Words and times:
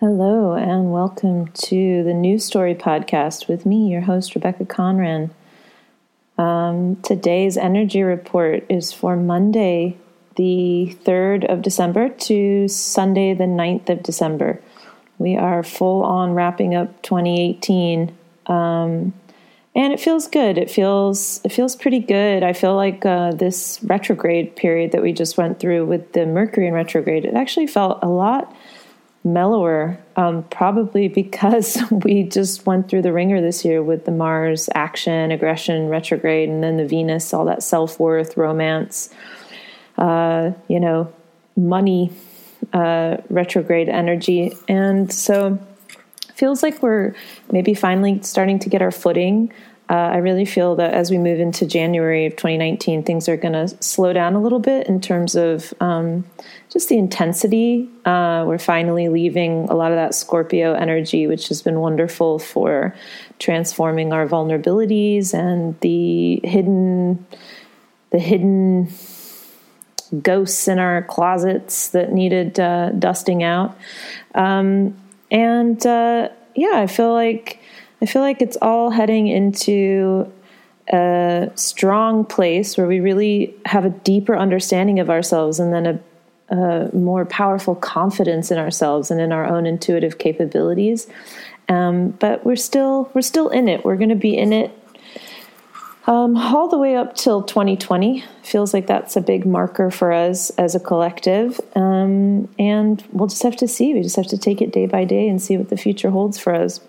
Hello, 0.00 0.52
and 0.52 0.92
welcome 0.92 1.48
to 1.48 2.04
the 2.04 2.14
New 2.14 2.38
Story 2.38 2.76
podcast 2.76 3.48
with 3.48 3.66
me, 3.66 3.90
your 3.90 4.02
host, 4.02 4.36
Rebecca 4.36 4.64
Conran. 4.64 5.30
Um, 6.38 6.94
today's 7.02 7.56
energy 7.56 8.02
report 8.02 8.64
is 8.68 8.92
for 8.92 9.16
Monday, 9.16 9.96
the 10.36 10.96
3rd 11.02 11.46
of 11.52 11.62
December 11.62 12.10
to 12.10 12.68
Sunday, 12.68 13.34
the 13.34 13.42
9th 13.42 13.88
of 13.88 14.04
December. 14.04 14.62
We 15.18 15.34
are 15.34 15.64
full 15.64 16.04
on 16.04 16.32
wrapping 16.32 16.76
up 16.76 17.02
2018. 17.02 18.16
Um, 18.46 19.12
and 19.74 19.92
it 19.92 19.98
feels 19.98 20.28
good. 20.28 20.58
It 20.58 20.70
feels 20.70 21.40
it 21.42 21.50
feels 21.50 21.74
pretty 21.74 21.98
good. 21.98 22.44
I 22.44 22.52
feel 22.52 22.76
like 22.76 23.04
uh, 23.04 23.32
this 23.32 23.80
retrograde 23.82 24.54
period 24.54 24.92
that 24.92 25.02
we 25.02 25.12
just 25.12 25.36
went 25.36 25.58
through 25.58 25.86
with 25.86 26.12
the 26.12 26.24
Mercury 26.24 26.68
in 26.68 26.72
retrograde, 26.72 27.24
it 27.24 27.34
actually 27.34 27.66
felt 27.66 27.98
a 28.00 28.08
lot 28.08 28.54
mellower, 29.32 29.98
um, 30.16 30.42
probably 30.44 31.08
because 31.08 31.78
we 31.90 32.24
just 32.24 32.66
went 32.66 32.88
through 32.88 33.02
the 33.02 33.12
wringer 33.12 33.40
this 33.40 33.64
year 33.64 33.82
with 33.82 34.04
the 34.04 34.10
Mars 34.10 34.68
action, 34.74 35.30
aggression, 35.30 35.88
retrograde, 35.88 36.48
and 36.48 36.62
then 36.62 36.76
the 36.76 36.86
Venus, 36.86 37.32
all 37.32 37.44
that 37.44 37.62
self 37.62 37.98
worth, 38.00 38.36
romance, 38.36 39.10
uh, 39.96 40.52
you 40.68 40.80
know, 40.80 41.12
money, 41.56 42.12
uh, 42.72 43.18
retrograde 43.30 43.88
energy. 43.88 44.52
And 44.68 45.12
so 45.12 45.58
feels 46.34 46.62
like 46.62 46.82
we're 46.82 47.14
maybe 47.50 47.74
finally 47.74 48.22
starting 48.22 48.58
to 48.60 48.68
get 48.68 48.80
our 48.80 48.92
footing 48.92 49.52
uh, 49.90 49.94
I 49.94 50.16
really 50.18 50.44
feel 50.44 50.76
that 50.76 50.92
as 50.92 51.10
we 51.10 51.16
move 51.16 51.40
into 51.40 51.64
January 51.66 52.26
of 52.26 52.32
2019, 52.36 53.04
things 53.04 53.26
are 53.26 53.38
going 53.38 53.54
to 53.54 53.68
slow 53.82 54.12
down 54.12 54.34
a 54.34 54.42
little 54.42 54.58
bit 54.58 54.86
in 54.86 55.00
terms 55.00 55.34
of 55.34 55.72
um, 55.80 56.26
just 56.68 56.90
the 56.90 56.98
intensity. 56.98 57.88
Uh, 58.04 58.44
we're 58.46 58.58
finally 58.58 59.08
leaving 59.08 59.66
a 59.70 59.74
lot 59.74 59.90
of 59.90 59.96
that 59.96 60.14
Scorpio 60.14 60.74
energy, 60.74 61.26
which 61.26 61.48
has 61.48 61.62
been 61.62 61.80
wonderful 61.80 62.38
for 62.38 62.94
transforming 63.38 64.12
our 64.12 64.26
vulnerabilities 64.26 65.32
and 65.32 65.78
the 65.80 66.40
hidden, 66.44 67.26
the 68.10 68.18
hidden 68.18 68.92
ghosts 70.22 70.68
in 70.68 70.78
our 70.78 71.02
closets 71.02 71.88
that 71.88 72.12
needed 72.12 72.60
uh, 72.60 72.90
dusting 72.90 73.42
out. 73.42 73.74
Um, 74.34 74.98
and 75.30 75.84
uh, 75.86 76.28
yeah, 76.54 76.74
I 76.74 76.86
feel 76.86 77.12
like 77.14 77.57
I 78.00 78.06
feel 78.06 78.22
like 78.22 78.40
it's 78.40 78.56
all 78.62 78.90
heading 78.90 79.26
into 79.26 80.32
a 80.92 81.50
strong 81.54 82.24
place 82.24 82.76
where 82.76 82.86
we 82.86 83.00
really 83.00 83.54
have 83.66 83.84
a 83.84 83.90
deeper 83.90 84.36
understanding 84.36 85.00
of 85.00 85.10
ourselves 85.10 85.60
and 85.60 85.72
then 85.72 85.86
a, 85.86 86.00
more 86.94 87.26
powerful 87.26 87.74
confidence 87.74 88.50
in 88.50 88.56
ourselves 88.56 89.10
and 89.10 89.20
in 89.20 89.32
our 89.32 89.46
own 89.46 89.66
intuitive 89.66 90.16
capabilities. 90.16 91.06
Um, 91.68 92.10
but 92.12 92.46
we're 92.46 92.56
still 92.56 93.10
we're 93.12 93.20
still 93.20 93.50
in 93.50 93.68
it. 93.68 93.84
We're 93.84 93.96
going 93.96 94.08
to 94.08 94.14
be 94.14 94.34
in 94.34 94.54
it 94.54 94.70
um, 96.06 96.38
all 96.38 96.68
the 96.68 96.78
way 96.78 96.96
up 96.96 97.14
till 97.14 97.42
2020. 97.42 98.24
Feels 98.42 98.72
like 98.72 98.86
that's 98.86 99.14
a 99.14 99.20
big 99.20 99.44
marker 99.44 99.90
for 99.90 100.10
us 100.10 100.48
as 100.50 100.74
a 100.74 100.80
collective, 100.80 101.60
um, 101.74 102.48
and 102.58 103.04
we'll 103.12 103.28
just 103.28 103.42
have 103.42 103.56
to 103.56 103.68
see. 103.68 103.92
We 103.92 104.00
just 104.00 104.16
have 104.16 104.28
to 104.28 104.38
take 104.38 104.62
it 104.62 104.72
day 104.72 104.86
by 104.86 105.04
day 105.04 105.28
and 105.28 105.42
see 105.42 105.58
what 105.58 105.68
the 105.68 105.76
future 105.76 106.08
holds 106.08 106.38
for 106.38 106.54
us. 106.54 106.80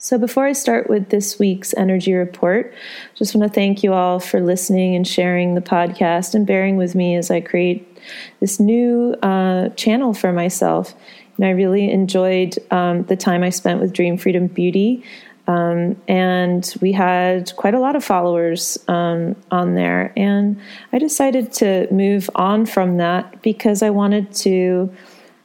So, 0.00 0.16
before 0.16 0.46
I 0.46 0.52
start 0.52 0.88
with 0.88 1.08
this 1.08 1.40
week's 1.40 1.74
energy 1.74 2.14
report, 2.14 2.72
just 3.16 3.34
want 3.34 3.50
to 3.50 3.52
thank 3.52 3.82
you 3.82 3.92
all 3.92 4.20
for 4.20 4.40
listening 4.40 4.94
and 4.94 5.06
sharing 5.06 5.56
the 5.56 5.60
podcast 5.60 6.36
and 6.36 6.46
bearing 6.46 6.76
with 6.76 6.94
me 6.94 7.16
as 7.16 7.32
I 7.32 7.40
create 7.40 7.98
this 8.38 8.60
new 8.60 9.14
uh, 9.24 9.70
channel 9.70 10.14
for 10.14 10.32
myself. 10.32 10.94
And 11.36 11.46
I 11.46 11.50
really 11.50 11.90
enjoyed 11.90 12.56
um, 12.70 13.04
the 13.04 13.16
time 13.16 13.42
I 13.42 13.50
spent 13.50 13.80
with 13.80 13.92
Dream 13.92 14.18
Freedom 14.18 14.46
Beauty. 14.46 15.02
Um, 15.48 16.00
and 16.06 16.72
we 16.80 16.92
had 16.92 17.52
quite 17.56 17.74
a 17.74 17.80
lot 17.80 17.96
of 17.96 18.04
followers 18.04 18.78
um, 18.86 19.34
on 19.50 19.74
there. 19.74 20.12
And 20.16 20.60
I 20.92 21.00
decided 21.00 21.52
to 21.54 21.92
move 21.92 22.30
on 22.36 22.66
from 22.66 22.98
that 22.98 23.42
because 23.42 23.82
I 23.82 23.90
wanted 23.90 24.32
to 24.34 24.94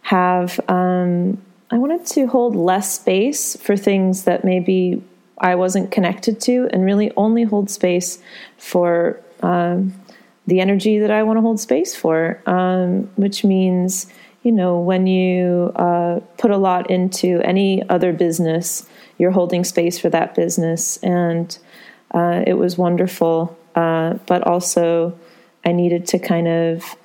have 0.01 0.59
um, 0.67 1.41
I 1.73 1.77
wanted 1.79 2.05
to 2.05 2.27
hold 2.27 2.55
less 2.55 2.93
space 2.93 3.55
for 3.55 3.75
things 3.75 4.25
that 4.25 4.45
maybe 4.45 5.01
I 5.39 5.55
wasn't 5.55 5.89
connected 5.89 6.39
to 6.41 6.69
and 6.71 6.85
really 6.85 7.11
only 7.17 7.41
hold 7.41 7.71
space 7.71 8.19
for 8.59 9.19
um, 9.41 9.91
the 10.45 10.59
energy 10.59 10.99
that 10.99 11.09
I 11.09 11.23
want 11.23 11.37
to 11.37 11.41
hold 11.41 11.59
space 11.59 11.95
for, 11.95 12.39
um, 12.45 13.09
which 13.15 13.43
means, 13.43 14.05
you 14.43 14.51
know, 14.51 14.79
when 14.81 15.07
you 15.07 15.71
uh, 15.75 16.19
put 16.37 16.51
a 16.51 16.57
lot 16.57 16.91
into 16.91 17.41
any 17.43 17.81
other 17.89 18.13
business, 18.13 18.87
you're 19.17 19.31
holding 19.31 19.63
space 19.63 19.97
for 19.97 20.09
that 20.09 20.35
business. 20.35 20.97
And 20.97 21.57
uh, 22.11 22.43
it 22.45 22.53
was 22.53 22.77
wonderful. 22.77 23.57
Uh, 23.73 24.13
but 24.27 24.45
also, 24.45 25.17
I 25.65 25.71
needed 25.71 26.05
to 26.09 26.19
kind 26.19 26.47
of 26.47 26.95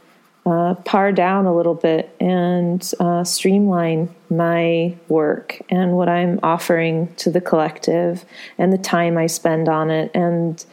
uh, 0.46 0.74
pare 0.84 1.12
down 1.12 1.46
a 1.46 1.54
little 1.54 1.74
bit 1.74 2.14
and 2.20 2.92
uh, 3.00 3.24
streamline 3.24 4.14
my 4.30 4.96
work 5.08 5.60
and 5.68 5.92
what 5.92 6.08
I'm 6.08 6.40
offering 6.42 7.14
to 7.16 7.30
the 7.30 7.40
collective 7.40 8.24
and 8.56 8.72
the 8.72 8.78
time 8.78 9.18
I 9.18 9.26
spend 9.26 9.68
on 9.68 9.90
it. 9.90 10.10
And 10.14 10.64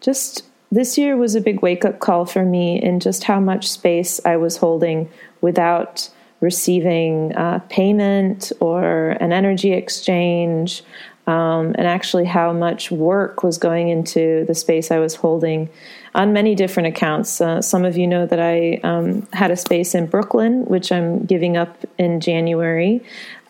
just 0.00 0.44
this 0.72 0.96
year 0.98 1.16
was 1.16 1.34
a 1.34 1.40
big 1.40 1.62
wake 1.62 1.84
up 1.84 2.00
call 2.00 2.24
for 2.24 2.44
me 2.44 2.80
in 2.80 3.00
just 3.00 3.24
how 3.24 3.40
much 3.40 3.70
space 3.70 4.20
I 4.24 4.36
was 4.36 4.56
holding 4.56 5.08
without 5.40 6.08
receiving 6.40 7.34
uh, 7.36 7.58
payment 7.68 8.50
or 8.60 9.10
an 9.20 9.32
energy 9.32 9.72
exchange. 9.72 10.82
Um, 11.30 11.76
and 11.78 11.86
actually, 11.86 12.24
how 12.24 12.52
much 12.52 12.90
work 12.90 13.44
was 13.44 13.56
going 13.56 13.88
into 13.88 14.44
the 14.46 14.54
space 14.54 14.90
I 14.90 14.98
was 14.98 15.14
holding 15.14 15.70
on 16.12 16.32
many 16.32 16.56
different 16.56 16.88
accounts. 16.88 17.40
Uh, 17.40 17.62
some 17.62 17.84
of 17.84 17.96
you 17.96 18.08
know 18.08 18.26
that 18.26 18.40
I 18.40 18.80
um, 18.82 19.28
had 19.32 19.52
a 19.52 19.56
space 19.56 19.94
in 19.94 20.06
Brooklyn, 20.06 20.64
which 20.64 20.90
I'm 20.90 21.24
giving 21.24 21.56
up 21.56 21.84
in 21.98 22.18
January 22.18 23.00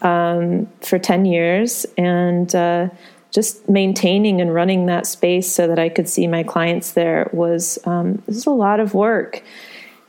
um, 0.03 0.69
for 0.83 0.99
10 0.99 1.25
years, 1.25 1.87
and 1.97 2.55
uh, 2.55 2.91
just 3.31 3.67
maintaining 3.67 4.43
and 4.43 4.53
running 4.53 4.85
that 4.87 5.07
space 5.07 5.51
so 5.51 5.67
that 5.67 5.79
I 5.79 5.89
could 5.89 6.07
see 6.07 6.27
my 6.27 6.43
clients 6.43 6.93
there 6.93 7.31
was 7.33 7.79
um, 7.87 8.23
this 8.27 8.37
is 8.37 8.47
a 8.47 8.51
lot 8.51 8.81
of 8.81 8.93
work. 8.93 9.43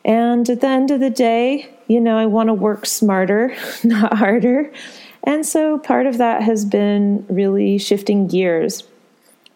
And 0.04 0.50
at 0.50 0.60
the 0.60 0.68
end 0.68 0.92
of 0.92 1.00
the 1.00 1.10
day, 1.10 1.70
you 1.88 2.02
know, 2.02 2.18
I 2.18 2.26
want 2.26 2.48
to 2.48 2.54
work 2.54 2.86
smarter, 2.86 3.56
not 3.86 4.18
harder. 4.18 4.74
And 5.24 5.46
so 5.46 5.78
part 5.78 6.08
of 6.08 6.18
that 6.18 6.42
has 6.42 6.66
been 6.66 7.26
really 7.30 7.78
shifting 7.78 8.28
gears. 8.28 8.84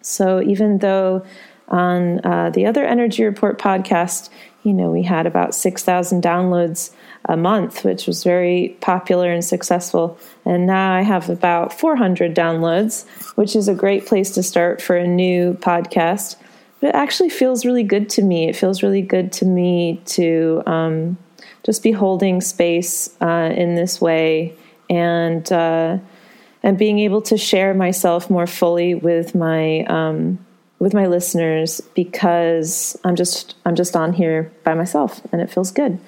So 0.01 0.41
even 0.41 0.79
though 0.79 1.25
on 1.67 2.23
uh, 2.23 2.51
the 2.51 2.65
other 2.65 2.85
Energy 2.85 3.23
Report 3.23 3.57
podcast, 3.57 4.29
you 4.63 4.73
know, 4.73 4.91
we 4.91 5.03
had 5.03 5.25
about 5.25 5.55
6,000 5.55 6.23
downloads 6.23 6.91
a 7.25 7.35
month, 7.35 7.83
which 7.83 8.05
was 8.05 8.23
very 8.23 8.77
popular 8.81 9.31
and 9.31 9.43
successful. 9.43 10.17
And 10.43 10.67
now 10.67 10.93
I 10.93 11.01
have 11.01 11.29
about 11.29 11.73
400 11.73 12.35
downloads, 12.35 13.07
which 13.35 13.55
is 13.55 13.67
a 13.67 13.73
great 13.73 14.05
place 14.05 14.31
to 14.31 14.43
start 14.43 14.81
for 14.81 14.95
a 14.95 15.07
new 15.07 15.53
podcast. 15.55 16.35
But 16.79 16.89
it 16.89 16.95
actually 16.95 17.29
feels 17.29 17.65
really 17.65 17.83
good 17.83 18.09
to 18.11 18.21
me. 18.21 18.47
It 18.47 18.55
feels 18.55 18.83
really 18.83 19.01
good 19.01 19.31
to 19.33 19.45
me 19.45 20.01
to 20.05 20.61
um, 20.67 21.17
just 21.63 21.81
be 21.81 21.91
holding 21.91 22.41
space 22.41 23.09
uh, 23.21 23.51
in 23.55 23.73
this 23.73 23.99
way 23.99 24.55
and 24.89 25.51
uh, 25.51 25.97
and 26.63 26.77
being 26.77 26.99
able 26.99 27.21
to 27.21 27.37
share 27.37 27.73
myself 27.73 28.29
more 28.29 28.47
fully 28.47 28.95
with 28.95 29.35
my 29.35 29.83
um, 29.85 30.39
with 30.79 30.93
my 30.93 31.05
listeners 31.05 31.79
because 31.93 32.97
I'm 33.05 33.15
just 33.15 33.55
I'm 33.65 33.75
just 33.75 33.95
on 33.95 34.13
here 34.13 34.51
by 34.63 34.73
myself 34.73 35.21
and 35.31 35.41
it 35.41 35.49
feels 35.49 35.71
good. 35.71 35.99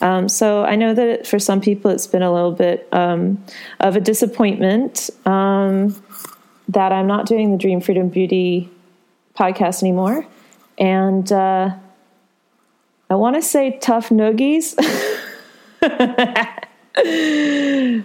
Um, 0.00 0.28
so 0.28 0.64
I 0.64 0.74
know 0.74 0.94
that 0.94 1.26
for 1.26 1.38
some 1.38 1.60
people 1.60 1.90
it's 1.90 2.06
been 2.06 2.22
a 2.22 2.32
little 2.32 2.52
bit 2.52 2.88
um, 2.92 3.44
of 3.80 3.94
a 3.96 4.00
disappointment 4.00 5.10
um, 5.26 5.94
that 6.68 6.92
I'm 6.92 7.06
not 7.06 7.26
doing 7.26 7.52
the 7.52 7.58
Dream 7.58 7.80
Freedom 7.80 8.08
Beauty 8.08 8.70
podcast 9.38 9.82
anymore, 9.82 10.26
and 10.78 11.30
uh, 11.30 11.70
I 13.10 13.14
want 13.14 13.36
to 13.36 13.42
say 13.42 13.78
tough 13.78 14.08
noogies. 14.08 14.74
Because 16.96 18.02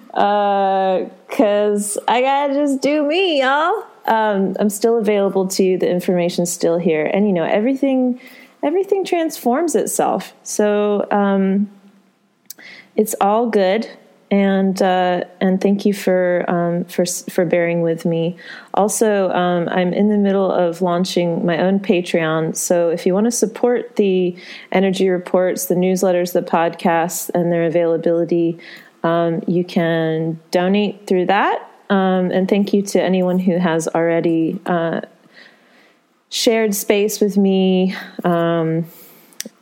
uh, 1.98 2.02
I 2.08 2.22
gotta 2.22 2.54
just 2.54 2.82
do 2.82 3.04
me, 3.08 3.42
y'all 3.42 3.86
um, 4.06 4.56
I'm 4.60 4.70
still 4.70 4.98
available 4.98 5.48
to 5.50 5.64
you. 5.64 5.78
The 5.78 5.90
information's 5.90 6.52
still 6.52 6.78
here, 6.78 7.06
and 7.06 7.28
you 7.28 7.34
know 7.34 7.44
everything. 7.44 8.20
Everything 8.64 9.04
transforms 9.04 9.74
itself, 9.74 10.34
so 10.44 11.08
um, 11.10 11.70
it's 12.96 13.16
all 13.20 13.50
good. 13.50 13.90
And 14.32 14.82
uh, 14.82 15.26
and 15.42 15.60
thank 15.60 15.86
you 15.86 15.94
for 15.94 16.46
um, 16.48 16.86
for 16.86 17.06
for 17.06 17.46
bearing 17.46 17.82
with 17.82 18.06
me. 18.06 18.38
Also, 18.74 19.30
um, 19.32 19.68
I'm 19.70 19.94
in 19.94 20.10
the 20.10 20.18
middle 20.18 20.50
of 20.50 20.82
launching 20.82 21.46
my 21.46 21.60
own 21.60 21.80
Patreon. 21.80 22.56
So 22.56 22.90
if 22.90 23.06
you 23.06 23.14
want 23.14 23.26
to 23.26 23.32
support 23.32 23.98
the 23.98 24.36
energy 24.72 25.10
reports, 25.10 25.66
the 25.66 25.76
newsletters, 25.76 26.32
the 26.32 26.42
podcasts, 26.42 27.30
and 27.36 27.52
their 27.52 27.66
availability, 27.66 28.58
Um, 29.04 29.42
you 29.48 29.64
can 29.66 30.40
donate 30.52 31.08
through 31.08 31.26
that. 31.26 31.58
Um, 31.90 32.32
and 32.32 32.48
thank 32.48 32.72
you 32.72 32.84
to 32.94 33.02
anyone 33.02 33.40
who 33.40 33.58
has 33.58 33.88
already 33.88 34.60
uh, 34.66 35.02
shared 36.30 36.76
space 36.76 37.20
with 37.20 37.36
me 37.36 37.96
um, 38.24 38.86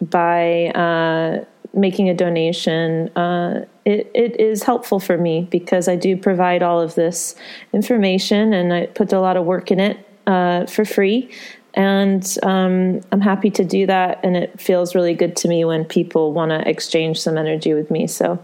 by 0.02 0.68
uh, 0.76 1.46
making 1.74 2.10
a 2.10 2.14
donation. 2.14 3.10
Uh, 3.18 3.66
it, 3.86 4.10
it 4.14 4.40
is 4.40 4.64
helpful 4.64 5.00
for 5.00 5.18
me 5.18 5.48
because 5.50 5.88
I 5.88 5.96
do 5.96 6.18
provide 6.18 6.64
all 6.64 6.82
of 6.82 6.96
this 6.96 7.36
information 7.74 8.54
and 8.54 8.74
I 8.74 8.86
put 8.88 9.14
a 9.14 9.20
lot 9.20 9.38
of 9.38 9.46
work 9.46 9.72
in 9.72 9.80
it 9.80 10.06
uh, 10.28 10.66
for 10.66 10.86
free. 10.86 11.32
And 11.76 12.38
um, 12.44 13.02
I'm 13.12 13.22
happy 13.22 13.52
to 13.52 13.64
do 13.64 13.86
that. 13.86 14.20
And 14.24 14.36
it 14.36 14.60
feels 14.60 14.96
really 14.96 15.14
good 15.14 15.36
to 15.38 15.48
me 15.48 15.64
when 15.66 15.86
people 15.86 16.34
want 16.34 16.50
to 16.50 16.68
exchange 16.68 17.22
some 17.22 17.38
energy 17.38 17.74
with 17.74 17.92
me. 17.92 18.08
So 18.08 18.44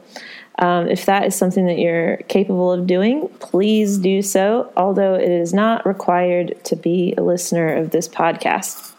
um, 0.60 0.88
if 0.88 1.06
that 1.06 1.26
is 1.26 1.36
something 1.36 1.66
that 1.66 1.80
you're 1.80 2.18
capable 2.30 2.72
of 2.72 2.88
doing, 2.88 3.28
please 3.40 3.98
do 3.98 4.22
so, 4.22 4.72
although 4.78 5.16
it 5.16 5.30
is 5.30 5.54
not 5.54 5.86
required 5.86 6.64
to 6.66 6.76
be 6.76 7.14
a 7.18 7.22
listener 7.22 7.76
of 7.76 7.92
this 7.92 8.08
podcast. 8.08 8.94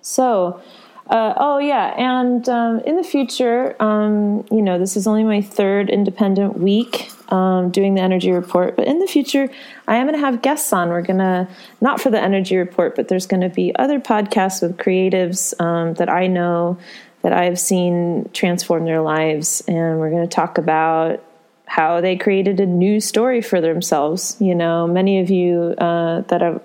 So, 0.00 0.60
uh, 1.08 1.34
oh, 1.36 1.58
yeah, 1.58 1.94
and 1.96 2.48
um, 2.48 2.80
in 2.80 2.96
the 2.96 3.04
future, 3.04 3.80
um, 3.80 4.44
you 4.50 4.60
know, 4.60 4.76
this 4.76 4.96
is 4.96 5.06
only 5.06 5.22
my 5.22 5.40
third 5.40 5.88
independent 5.88 6.58
week 6.58 7.10
um, 7.32 7.70
doing 7.70 7.94
the 7.94 8.00
energy 8.00 8.32
report, 8.32 8.74
but 8.74 8.88
in 8.88 8.98
the 8.98 9.06
future, 9.06 9.48
I 9.86 9.96
am 9.96 10.06
going 10.06 10.18
to 10.18 10.24
have 10.24 10.42
guests 10.42 10.72
on. 10.72 10.88
We're 10.88 11.02
going 11.02 11.18
to, 11.18 11.48
not 11.80 12.00
for 12.00 12.10
the 12.10 12.20
energy 12.20 12.56
report, 12.56 12.96
but 12.96 13.06
there's 13.06 13.26
going 13.26 13.42
to 13.42 13.48
be 13.48 13.74
other 13.76 14.00
podcasts 14.00 14.62
with 14.62 14.78
creatives 14.78 15.58
um, 15.60 15.94
that 15.94 16.08
I 16.08 16.26
know 16.26 16.76
that 17.22 17.32
I've 17.32 17.58
seen 17.58 18.28
transform 18.32 18.84
their 18.84 19.00
lives. 19.00 19.62
And 19.68 20.00
we're 20.00 20.10
going 20.10 20.28
to 20.28 20.34
talk 20.34 20.58
about 20.58 21.22
how 21.66 22.00
they 22.00 22.16
created 22.16 22.58
a 22.58 22.66
new 22.66 22.98
story 22.98 23.42
for 23.42 23.60
themselves. 23.60 24.36
You 24.40 24.56
know, 24.56 24.88
many 24.88 25.20
of 25.20 25.30
you 25.30 25.74
uh, 25.78 26.22
that 26.22 26.42
are, 26.42 26.60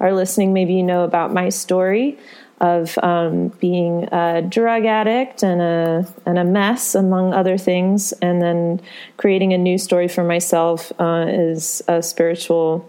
are 0.00 0.12
listening, 0.12 0.52
maybe 0.52 0.74
you 0.74 0.82
know 0.82 1.04
about 1.04 1.32
my 1.32 1.48
story 1.48 2.18
of 2.60 2.98
um, 3.02 3.48
being 3.60 4.04
a 4.12 4.42
drug 4.42 4.84
addict 4.84 5.42
and 5.42 5.60
a 5.60 6.06
and 6.26 6.38
a 6.38 6.44
mess, 6.44 6.94
among 6.94 7.32
other 7.32 7.56
things, 7.56 8.12
and 8.20 8.42
then 8.42 8.80
creating 9.16 9.52
a 9.52 9.58
new 9.58 9.78
story 9.78 10.08
for 10.08 10.24
myself 10.24 10.92
uh, 11.00 11.26
is 11.28 11.82
a 11.88 12.02
spiritual. 12.02 12.88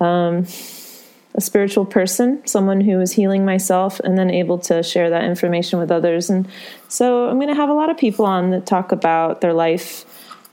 Um, 0.00 0.46
a 1.36 1.40
spiritual 1.40 1.84
person, 1.84 2.40
someone 2.46 2.80
who 2.80 2.98
is 2.98 3.12
healing 3.12 3.44
myself, 3.44 4.00
and 4.00 4.16
then 4.16 4.30
able 4.30 4.58
to 4.58 4.82
share 4.82 5.10
that 5.10 5.24
information 5.24 5.78
with 5.78 5.90
others. 5.90 6.30
And 6.30 6.48
so 6.88 7.28
I'm 7.28 7.36
going 7.36 7.48
to 7.48 7.54
have 7.54 7.68
a 7.68 7.74
lot 7.74 7.90
of 7.90 7.98
people 7.98 8.24
on 8.24 8.52
that 8.52 8.64
talk 8.64 8.90
about 8.90 9.42
their 9.42 9.52
life, 9.52 10.06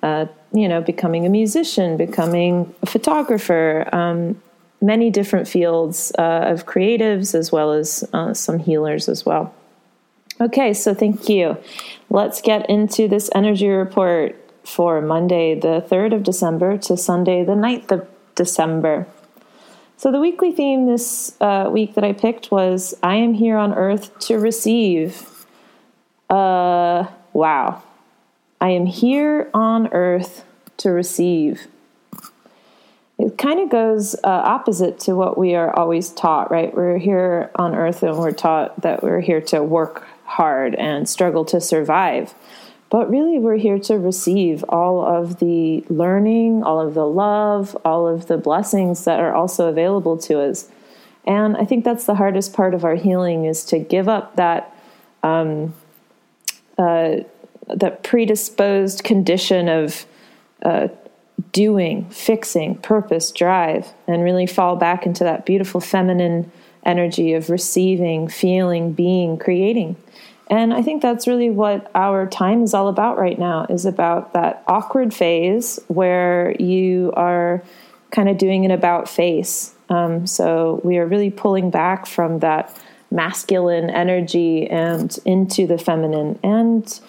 uh, 0.03 0.25
you 0.51 0.67
know, 0.67 0.81
becoming 0.81 1.25
a 1.25 1.29
musician, 1.29 1.95
becoming 1.95 2.75
a 2.81 2.85
photographer, 2.85 3.87
um, 3.93 4.41
many 4.83 5.09
different 5.09 5.47
fields 5.47 6.11
uh, 6.19 6.41
of 6.51 6.65
creatives 6.65 7.33
as 7.33 7.51
well 7.51 7.71
as 7.71 8.03
uh, 8.11 8.33
some 8.33 8.59
healers 8.59 9.07
as 9.07 9.25
well. 9.25 9.53
Okay, 10.41 10.73
so 10.73 10.93
thank 10.93 11.29
you. 11.29 11.57
Let's 12.09 12.41
get 12.41 12.69
into 12.69 13.07
this 13.07 13.29
energy 13.33 13.69
report 13.69 14.35
for 14.65 15.01
Monday, 15.01 15.57
the 15.57 15.85
3rd 15.89 16.15
of 16.15 16.23
December 16.23 16.77
to 16.79 16.97
Sunday, 16.97 17.45
the 17.45 17.53
9th 17.53 17.91
of 17.91 18.07
December. 18.35 19.07
So, 19.95 20.11
the 20.11 20.19
weekly 20.19 20.51
theme 20.51 20.85
this 20.85 21.37
uh, 21.39 21.69
week 21.71 21.93
that 21.93 22.03
I 22.03 22.11
picked 22.11 22.51
was 22.51 22.93
I 23.01 23.15
am 23.15 23.35
here 23.35 23.57
on 23.57 23.73
earth 23.73 24.17
to 24.27 24.37
receive. 24.37 25.45
Uh, 26.29 27.07
wow. 27.31 27.81
I 28.59 28.69
am 28.69 28.85
here 28.85 29.49
on 29.53 29.87
earth 29.93 30.43
to 30.77 30.89
receive. 30.89 31.67
It 33.19 33.37
kind 33.37 33.59
of 33.59 33.69
goes 33.69 34.15
uh, 34.15 34.27
opposite 34.27 34.99
to 35.01 35.15
what 35.15 35.37
we 35.37 35.53
are 35.55 35.75
always 35.77 36.09
taught, 36.09 36.49
right? 36.49 36.73
We're 36.73 36.97
here 36.97 37.51
on 37.55 37.75
earth 37.75 38.01
and 38.01 38.17
we're 38.17 38.31
taught 38.31 38.81
that 38.81 39.03
we're 39.03 39.21
here 39.21 39.41
to 39.41 39.63
work 39.63 40.07
hard 40.25 40.73
and 40.75 41.07
struggle 41.07 41.45
to 41.45 41.61
survive. 41.61 42.33
But 42.89 43.09
really, 43.09 43.39
we're 43.39 43.57
here 43.57 43.79
to 43.79 43.97
receive 43.97 44.63
all 44.69 45.03
of 45.03 45.39
the 45.39 45.83
learning, 45.89 46.63
all 46.63 46.79
of 46.79 46.93
the 46.93 47.07
love, 47.07 47.75
all 47.83 48.07
of 48.07 48.27
the 48.27 48.37
blessings 48.37 49.05
that 49.05 49.19
are 49.19 49.33
also 49.33 49.67
available 49.67 50.17
to 50.19 50.39
us. 50.39 50.69
And 51.25 51.57
I 51.57 51.65
think 51.65 51.85
that's 51.85 52.05
the 52.05 52.15
hardest 52.15 52.53
part 52.53 52.73
of 52.73 52.83
our 52.83 52.95
healing 52.95 53.45
is 53.45 53.63
to 53.65 53.79
give 53.79 54.07
up 54.07 54.35
that 54.35 54.75
um, 55.23 55.73
uh, 56.77 57.17
that 57.67 58.03
predisposed 58.03 59.03
condition 59.03 59.69
of 59.69 60.05
uh, 60.63 60.89
doing, 61.53 62.09
fixing, 62.09 62.75
purpose, 62.75 63.31
drive, 63.31 63.93
and 64.07 64.23
really 64.23 64.45
fall 64.45 64.75
back 64.75 65.05
into 65.05 65.23
that 65.23 65.45
beautiful 65.45 65.79
feminine 65.79 66.51
energy 66.85 67.33
of 67.33 67.49
receiving, 67.49 68.27
feeling, 68.27 68.91
being, 68.91 69.37
creating. 69.37 69.95
And 70.49 70.73
I 70.73 70.81
think 70.81 71.01
that's 71.01 71.27
really 71.27 71.49
what 71.49 71.89
our 71.95 72.27
time 72.27 72.63
is 72.63 72.73
all 72.73 72.89
about 72.89 73.17
right 73.17 73.39
now 73.39 73.65
is 73.69 73.85
about 73.85 74.33
that 74.33 74.63
awkward 74.67 75.13
phase 75.13 75.79
where 75.87 76.53
you 76.59 77.13
are 77.15 77.63
kind 78.11 78.27
of 78.27 78.37
doing 78.37 78.65
an 78.65 78.71
about 78.71 79.07
face. 79.07 79.73
Um, 79.89 80.27
so 80.27 80.81
we 80.83 80.97
are 80.97 81.07
really 81.07 81.31
pulling 81.31 81.69
back 81.69 82.05
from 82.05 82.39
that 82.39 82.75
masculine 83.09 83.89
energy 83.89 84.67
and 84.69 85.17
into 85.23 85.65
the 85.65 85.77
feminine. 85.77 86.39
And 86.43 86.99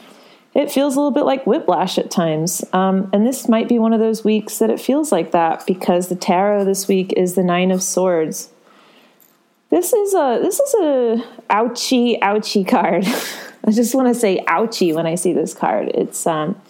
it 0.54 0.70
feels 0.70 0.94
a 0.94 0.98
little 0.98 1.10
bit 1.10 1.24
like 1.24 1.46
whiplash 1.46 1.98
at 1.98 2.10
times. 2.10 2.64
Um, 2.72 3.10
and 3.12 3.26
this 3.26 3.48
might 3.48 3.68
be 3.68 3.78
one 3.78 3.92
of 3.92 4.00
those 4.00 4.24
weeks 4.24 4.58
that 4.58 4.70
it 4.70 4.80
feels 4.80 5.10
like 5.10 5.32
that 5.32 5.66
because 5.66 6.08
the 6.08 6.16
tarot 6.16 6.64
this 6.64 6.86
week 6.86 7.12
is 7.16 7.34
the 7.34 7.42
Nine 7.42 7.70
of 7.72 7.82
Swords. 7.82 8.50
This 9.70 9.92
is 9.92 10.14
a 10.14 10.38
this 10.40 10.60
is 10.60 10.74
a 10.74 11.24
ouchy 11.50 12.22
ouchy 12.22 12.62
card. 12.62 13.04
I 13.66 13.72
just 13.72 13.94
want 13.94 14.06
to 14.06 14.14
say 14.14 14.44
ouchy 14.46 14.92
when 14.92 15.06
I 15.06 15.16
see 15.16 15.32
this 15.32 15.52
card. 15.52 15.88
It's 15.88 16.24
um 16.26 16.60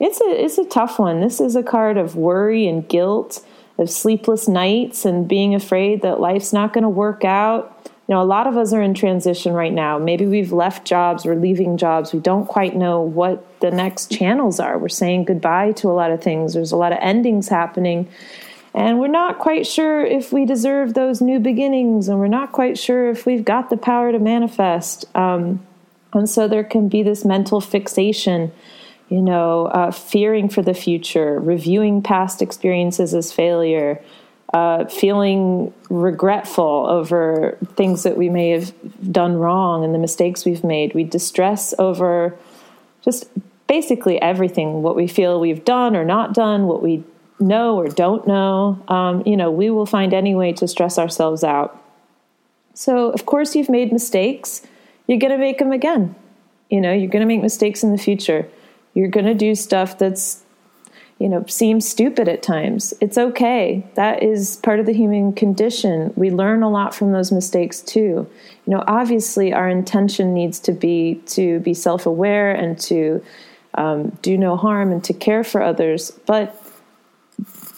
it's 0.00 0.20
a 0.20 0.44
it's 0.44 0.58
a 0.58 0.64
tough 0.64 0.98
one. 0.98 1.20
This 1.20 1.40
is 1.40 1.54
a 1.54 1.62
card 1.62 1.96
of 1.96 2.16
worry 2.16 2.66
and 2.66 2.88
guilt, 2.88 3.46
of 3.78 3.88
sleepless 3.88 4.48
nights 4.48 5.04
and 5.04 5.28
being 5.28 5.54
afraid 5.54 6.02
that 6.02 6.18
life's 6.18 6.52
not 6.52 6.72
going 6.72 6.82
to 6.82 6.88
work 6.88 7.24
out. 7.24 7.70
You 8.06 8.14
know, 8.14 8.22
a 8.22 8.24
lot 8.24 8.46
of 8.46 8.56
us 8.58 8.74
are 8.74 8.82
in 8.82 8.92
transition 8.92 9.54
right 9.54 9.72
now. 9.72 9.98
Maybe 9.98 10.26
we've 10.26 10.52
left 10.52 10.86
jobs, 10.86 11.24
we're 11.24 11.36
leaving 11.36 11.78
jobs. 11.78 12.12
We 12.12 12.20
don't 12.20 12.46
quite 12.46 12.76
know 12.76 13.00
what 13.00 13.60
the 13.60 13.70
next 13.70 14.10
channels 14.10 14.60
are. 14.60 14.78
We're 14.78 14.90
saying 14.90 15.24
goodbye 15.24 15.72
to 15.72 15.88
a 15.88 15.92
lot 15.92 16.10
of 16.10 16.22
things. 16.22 16.52
There's 16.52 16.72
a 16.72 16.76
lot 16.76 16.92
of 16.92 16.98
endings 17.00 17.48
happening. 17.48 18.08
And 18.74 18.98
we're 18.98 19.06
not 19.06 19.38
quite 19.38 19.66
sure 19.66 20.04
if 20.04 20.32
we 20.32 20.44
deserve 20.44 20.94
those 20.94 21.20
new 21.20 21.38
beginnings, 21.38 22.08
and 22.08 22.18
we're 22.18 22.26
not 22.26 22.50
quite 22.52 22.76
sure 22.76 23.08
if 23.08 23.24
we've 23.24 23.44
got 23.44 23.70
the 23.70 23.76
power 23.76 24.10
to 24.10 24.18
manifest. 24.18 25.04
Um, 25.14 25.64
and 26.12 26.28
so 26.28 26.48
there 26.48 26.64
can 26.64 26.88
be 26.88 27.02
this 27.02 27.24
mental 27.24 27.60
fixation, 27.60 28.52
you 29.08 29.22
know, 29.22 29.66
uh, 29.66 29.92
fearing 29.92 30.48
for 30.48 30.60
the 30.60 30.74
future, 30.74 31.38
reviewing 31.38 32.02
past 32.02 32.42
experiences 32.42 33.14
as 33.14 33.32
failure, 33.32 34.02
uh, 34.54 34.84
feeling 34.84 35.74
regretful 35.90 36.86
over 36.88 37.58
things 37.74 38.04
that 38.04 38.16
we 38.16 38.28
may 38.28 38.50
have 38.50 38.72
done 39.12 39.34
wrong 39.34 39.82
and 39.84 39.92
the 39.92 39.98
mistakes 39.98 40.44
we've 40.44 40.62
made. 40.62 40.94
We 40.94 41.02
distress 41.02 41.74
over 41.76 42.38
just 43.02 43.28
basically 43.66 44.22
everything 44.22 44.80
what 44.80 44.94
we 44.94 45.08
feel 45.08 45.40
we've 45.40 45.64
done 45.64 45.96
or 45.96 46.04
not 46.04 46.34
done, 46.34 46.68
what 46.68 46.84
we 46.84 47.02
know 47.40 47.76
or 47.76 47.88
don't 47.88 48.28
know, 48.28 48.80
um, 48.86 49.24
you 49.26 49.36
know, 49.36 49.50
we 49.50 49.70
will 49.70 49.86
find 49.86 50.14
any 50.14 50.36
way 50.36 50.52
to 50.52 50.68
stress 50.68 50.98
ourselves 50.98 51.42
out. 51.42 51.82
So, 52.74 53.10
of 53.10 53.26
course, 53.26 53.56
you've 53.56 53.68
made 53.68 53.92
mistakes. 53.92 54.62
You're 55.08 55.18
going 55.18 55.32
to 55.32 55.38
make 55.38 55.58
them 55.58 55.72
again. 55.72 56.14
You 56.70 56.80
know, 56.80 56.92
you're 56.92 57.10
going 57.10 57.22
to 57.22 57.26
make 57.26 57.42
mistakes 57.42 57.82
in 57.82 57.90
the 57.90 57.98
future. 57.98 58.48
You're 58.94 59.08
going 59.08 59.26
to 59.26 59.34
do 59.34 59.56
stuff 59.56 59.98
that's, 59.98 60.43
you 61.18 61.28
know, 61.28 61.44
seems 61.46 61.88
stupid 61.88 62.28
at 62.28 62.42
times. 62.42 62.92
It's 63.00 63.16
okay. 63.16 63.86
That 63.94 64.22
is 64.22 64.56
part 64.56 64.80
of 64.80 64.86
the 64.86 64.92
human 64.92 65.32
condition. 65.32 66.12
We 66.16 66.30
learn 66.30 66.62
a 66.62 66.70
lot 66.70 66.94
from 66.94 67.12
those 67.12 67.30
mistakes 67.30 67.80
too. 67.80 68.28
You 68.66 68.70
know, 68.70 68.82
obviously, 68.86 69.52
our 69.52 69.68
intention 69.68 70.34
needs 70.34 70.58
to 70.60 70.72
be 70.72 71.22
to 71.26 71.60
be 71.60 71.72
self 71.72 72.06
aware 72.06 72.52
and 72.52 72.78
to 72.80 73.24
um, 73.74 74.10
do 74.22 74.36
no 74.36 74.56
harm 74.56 74.90
and 74.90 75.02
to 75.04 75.12
care 75.12 75.44
for 75.44 75.62
others. 75.62 76.10
But 76.26 76.60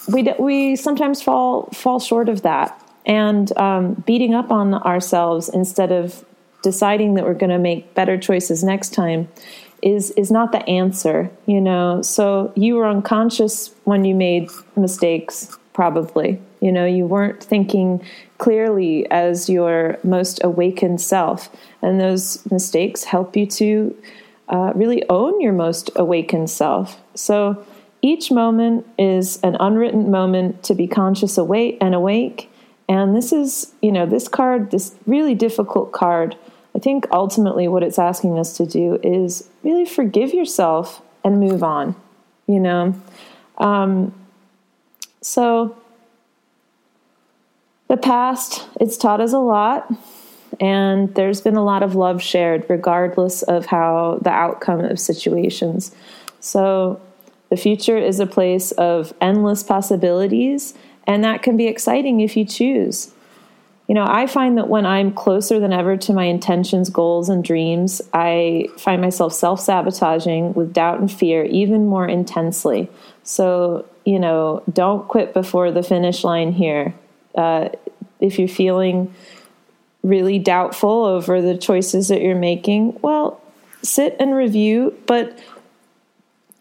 we 0.09 0.33
we 0.38 0.76
sometimes 0.76 1.23
fall 1.23 1.66
fall 1.73 2.00
short 2.00 2.28
of 2.28 2.43
that 2.43 2.81
and 3.05 3.57
um, 3.59 3.95
beating 4.07 4.35
up 4.35 4.50
on 4.50 4.75
ourselves 4.75 5.49
instead 5.49 5.93
of 5.93 6.25
deciding 6.62 7.14
that 7.14 7.25
we're 7.25 7.35
going 7.35 7.50
to 7.50 7.59
make 7.59 7.95
better 7.95 8.19
choices 8.19 8.64
next 8.64 8.93
time 8.93 9.28
is 9.83 10.11
is 10.12 10.30
not 10.30 10.52
the 10.52 10.68
answer 10.68 11.30
you 11.47 11.61
know 11.61 12.02
so 12.02 12.52
you 12.56 12.75
were 12.75 12.87
unconscious 12.87 13.75
when 13.85 14.04
you 14.04 14.14
made 14.14 14.49
mistakes 14.76 15.56
probably 15.73 16.40
you 16.61 16.73
know 16.73 16.87
you 16.87 17.06
weren't 17.06 17.42
thinking 17.42 18.02
clearly 18.38 19.11
as 19.11 19.49
your 19.49 19.99
most 20.02 20.40
awakened 20.42 21.00
self 21.00 21.50
and 21.83 22.00
those 22.00 22.45
mistakes 22.50 23.04
help 23.04 23.37
you 23.37 23.47
to 23.47 23.97
uh, 24.49 24.73
really 24.75 25.02
own 25.09 25.40
your 25.40 25.52
most 25.52 25.90
awakened 25.97 26.50
self. 26.50 27.00
So 27.14 27.64
each 28.02 28.30
moment 28.30 28.87
is 28.99 29.40
an 29.42 29.56
unwritten 29.59 30.11
moment 30.11 30.62
to 30.64 30.75
be 30.75 30.87
conscious 30.87 31.37
awake 31.38 31.78
and 31.80 31.95
awake. 31.95 32.50
And 32.88 33.16
this 33.16 33.33
is, 33.33 33.73
you 33.83 33.90
know, 33.90 34.06
this 34.06 34.28
card, 34.28 34.71
this 34.71 34.95
really 35.06 35.35
difficult 35.35 35.90
card, 35.92 36.37
I 36.76 36.78
think 36.78 37.06
ultimately 37.11 37.68
what 37.68 37.83
it's 37.83 37.99
asking 37.99 38.38
us 38.38 38.54
to 38.59 38.66
do 38.66 39.00
is 39.02 39.49
really 39.62 39.87
forgive 39.87 40.35
yourself 40.35 41.00
and 41.25 41.40
move 41.40 41.62
on, 41.62 41.97
you 42.47 42.61
know. 42.61 42.95
Um, 43.56 44.14
so 45.23 45.75
the 47.88 47.97
past, 47.97 48.66
it's 48.78 48.99
taught 48.99 49.23
us 49.23 49.33
a 49.33 49.38
lot, 49.38 49.90
and 50.61 51.14
there's 51.14 51.40
been 51.40 51.56
a 51.56 51.64
lot 51.64 51.83
of 51.83 51.95
love 51.95 52.23
shared, 52.23 52.66
regardless 52.68 53.42
of 53.42 53.64
how 53.64 54.18
the 54.21 54.30
outcome 54.30 54.80
of 54.85 55.00
situations. 55.00 55.95
So 56.40 57.00
the 57.49 57.56
future 57.56 57.97
is 57.97 58.21
a 58.21 58.26
place 58.26 58.73
of 58.73 59.14
endless 59.23 59.62
possibilities, 59.62 60.75
and 61.06 61.25
that 61.25 61.42
can 61.42 61.56
be 61.56 61.68
exciting 61.68 62.21
if 62.21 62.37
you 62.37 62.45
choose. 62.45 63.14
You 63.88 63.95
know, 63.95 64.05
I 64.07 64.26
find 64.26 64.59
that 64.59 64.69
when 64.69 64.85
I'm 64.85 65.12
closer 65.12 65.61
than 65.61 65.73
ever 65.73 65.97
to 65.97 66.12
my 66.12 66.25
intentions, 66.25 66.90
goals, 66.90 67.28
and 67.28 67.45
dreams, 67.45 68.02
I 68.12 68.66
find 68.78 69.00
myself 69.00 69.33
self 69.33 69.61
sabotaging 69.61 70.55
with 70.55 70.73
doubt 70.73 70.99
and 70.99 71.11
fear 71.11 71.45
even 71.45 71.87
more 71.87 72.07
intensely. 72.07 72.90
So, 73.23 73.87
you 74.05 74.19
know, 74.19 74.62
don't 74.73 75.07
quit 75.07 75.33
before 75.35 75.71
the 75.71 75.85
finish 75.85 76.25
line 76.25 76.52
here. 76.52 76.95
Uh, 77.35 77.69
if 78.19 78.38
you're 78.38 78.49
feeling 78.49 79.14
really 80.02 80.38
doubtful 80.38 81.05
over 81.05 81.40
the 81.40 81.57
choices 81.57 82.09
that 82.09 82.23
you're 82.23 82.35
making, 82.35 82.99
well, 83.02 83.40
sit 83.83 84.16
and 84.19 84.35
review, 84.35 84.97
but 85.07 85.38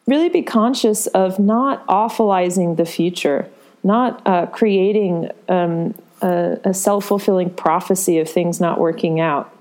really 0.05 0.29
be 0.29 0.43
conscious 0.43 1.07
of 1.07 1.39
not 1.39 1.85
awfulizing 1.87 2.77
the 2.77 2.85
future, 2.85 3.49
not 3.83 4.21
uh, 4.27 4.45
creating 4.47 5.29
um, 5.49 5.95
a, 6.25 6.59
a 6.65 6.73
self 6.73 7.05
fulfilling 7.05 7.51
prophecy 7.51 8.19
of 8.19 8.27
things 8.27 8.59
not 8.59 8.79
working 8.79 9.19
out. 9.19 9.55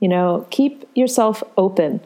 You 0.00 0.08
know, 0.08 0.46
keep 0.50 0.88
yourself 0.94 1.42
open. 1.56 2.00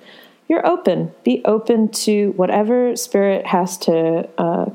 You're 0.48 0.66
open. 0.66 1.12
Be 1.24 1.42
open 1.44 1.88
to 1.88 2.32
whatever 2.32 2.96
spirit 2.96 3.46
has 3.46 3.76
to 3.78 4.28
uh, 4.38 4.70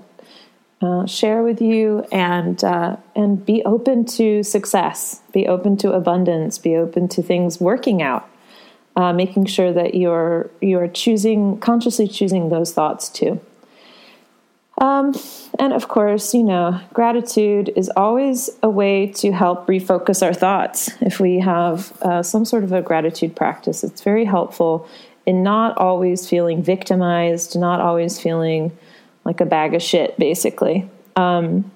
uh, 0.81 1.05
share 1.07 1.41
with 1.41 1.61
you, 1.61 2.05
and 2.11 2.63
uh, 2.63 2.97
and 3.15 3.43
be 3.43 3.63
open 3.65 4.05
to 4.05 4.43
success. 4.43 5.21
Be 5.31 5.47
open 5.47 5.77
to 5.77 5.93
abundance. 5.93 6.59
Be 6.59 6.75
open 6.75 7.07
to 7.09 7.23
things 7.23 7.59
working 7.59 8.01
out. 8.01 8.29
Uh, 8.95 9.11
making 9.11 9.45
sure 9.45 9.73
that 9.73 9.95
you're 9.95 10.51
you're 10.61 10.87
choosing 10.87 11.57
consciously 11.57 12.07
choosing 12.07 12.49
those 12.49 12.73
thoughts 12.73 13.09
too. 13.09 13.41
Um, 14.83 15.15
and 15.59 15.71
of 15.71 15.87
course, 15.87 16.33
you 16.33 16.43
know, 16.43 16.77
gratitude 16.91 17.71
is 17.73 17.89
always 17.95 18.49
a 18.61 18.69
way 18.69 19.07
to 19.13 19.31
help 19.31 19.65
refocus 19.65 20.21
our 20.21 20.33
thoughts. 20.33 20.91
If 20.99 21.21
we 21.21 21.39
have 21.39 21.93
uh, 22.01 22.21
some 22.21 22.43
sort 22.43 22.65
of 22.65 22.73
a 22.73 22.81
gratitude 22.81 23.33
practice, 23.33 23.85
it's 23.85 24.01
very 24.01 24.25
helpful 24.25 24.85
in 25.25 25.41
not 25.41 25.77
always 25.77 26.27
feeling 26.27 26.61
victimized, 26.61 27.57
not 27.57 27.79
always 27.79 28.19
feeling 28.19 28.77
like 29.23 29.39
a 29.39 29.45
bag 29.45 29.73
of 29.73 29.81
shit, 29.81 30.19
basically. 30.19 30.89
Um, 31.15 31.71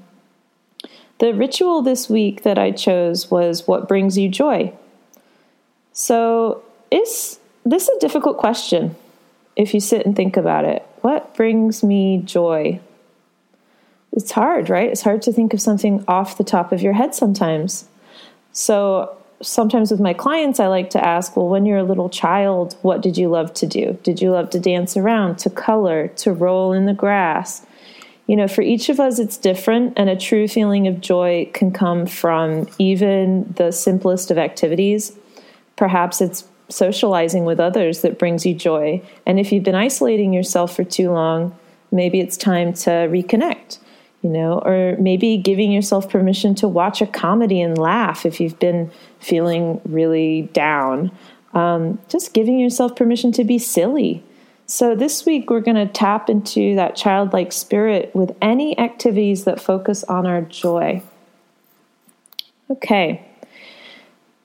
the 1.19 1.33
ritual 1.33 1.81
this 1.81 2.09
week 2.09 2.43
that 2.43 2.57
I 2.57 2.71
chose 2.71 3.31
was 3.31 3.65
what 3.65 3.87
brings 3.87 4.17
you 4.17 4.27
joy. 4.27 4.73
So, 5.93 6.61
is 6.91 7.39
this 7.63 7.87
a 7.87 7.99
difficult 7.99 8.37
question 8.37 8.97
if 9.55 9.73
you 9.73 9.79
sit 9.79 10.05
and 10.05 10.13
think 10.13 10.35
about 10.35 10.65
it? 10.65 10.85
What 10.99 11.33
brings 11.33 11.85
me 11.85 12.17
joy? 12.17 12.81
It's 14.11 14.31
hard, 14.31 14.69
right? 14.69 14.89
It's 14.89 15.01
hard 15.01 15.21
to 15.23 15.33
think 15.33 15.53
of 15.53 15.61
something 15.61 16.03
off 16.07 16.37
the 16.37 16.43
top 16.43 16.71
of 16.71 16.81
your 16.81 16.93
head 16.93 17.13
sometimes. 17.13 17.85
So 18.51 19.15
sometimes 19.41 19.91
with 19.91 19.99
my 19.99 20.13
clients, 20.13 20.59
I 20.59 20.67
like 20.67 20.89
to 20.91 21.05
ask, 21.05 21.35
well, 21.37 21.47
when 21.47 21.65
you're 21.65 21.77
a 21.77 21.83
little 21.83 22.09
child, 22.09 22.75
what 22.81 23.01
did 23.01 23.17
you 23.17 23.29
love 23.29 23.53
to 23.55 23.67
do? 23.67 23.97
Did 24.03 24.21
you 24.21 24.31
love 24.31 24.49
to 24.51 24.59
dance 24.59 24.97
around, 24.97 25.37
to 25.39 25.49
color, 25.49 26.07
to 26.09 26.33
roll 26.33 26.73
in 26.73 26.85
the 26.85 26.93
grass? 26.93 27.65
You 28.25 28.35
know, 28.35 28.47
for 28.47 28.61
each 28.61 28.89
of 28.89 28.99
us, 28.99 29.19
it's 29.19 29.37
different, 29.37 29.93
and 29.95 30.09
a 30.09 30.17
true 30.17 30.47
feeling 30.47 30.87
of 30.87 30.99
joy 30.99 31.49
can 31.53 31.71
come 31.71 32.05
from 32.05 32.67
even 32.77 33.53
the 33.55 33.71
simplest 33.71 34.31
of 34.31 34.37
activities. 34.37 35.15
Perhaps 35.75 36.19
it's 36.19 36.43
socializing 36.69 37.45
with 37.45 37.59
others 37.59 38.01
that 38.01 38.19
brings 38.19 38.45
you 38.45 38.53
joy. 38.53 39.01
And 39.25 39.39
if 39.39 39.51
you've 39.51 39.63
been 39.63 39.75
isolating 39.75 40.33
yourself 40.33 40.75
for 40.75 40.83
too 40.83 41.11
long, 41.11 41.57
maybe 41.91 42.19
it's 42.19 42.35
time 42.35 42.73
to 42.73 42.89
reconnect 42.89 43.77
you 44.27 44.33
know, 44.33 44.59
or 44.59 44.97
maybe 44.99 45.37
giving 45.37 45.71
yourself 45.71 46.09
permission 46.09 46.53
to 46.53 46.67
watch 46.67 47.01
a 47.01 47.07
comedy 47.07 47.61
and 47.61 47.77
laugh 47.77 48.25
if 48.25 48.41
you've 48.41 48.59
been 48.59 48.91
feeling 49.21 49.79
really 49.85 50.49
down. 50.51 51.11
Um, 51.53 51.97
just 52.09 52.33
giving 52.33 52.59
yourself 52.59 52.93
permission 52.97 53.31
to 53.31 53.45
be 53.45 53.57
silly. 53.57 54.21
So, 54.65 54.95
this 54.95 55.25
week 55.25 55.49
we're 55.49 55.61
going 55.61 55.77
to 55.77 55.87
tap 55.87 56.29
into 56.29 56.75
that 56.75 56.97
childlike 56.97 57.53
spirit 57.53 58.13
with 58.13 58.35
any 58.41 58.77
activities 58.77 59.45
that 59.45 59.61
focus 59.61 60.03
on 60.03 60.27
our 60.27 60.41
joy. 60.41 61.01
Okay, 62.69 63.25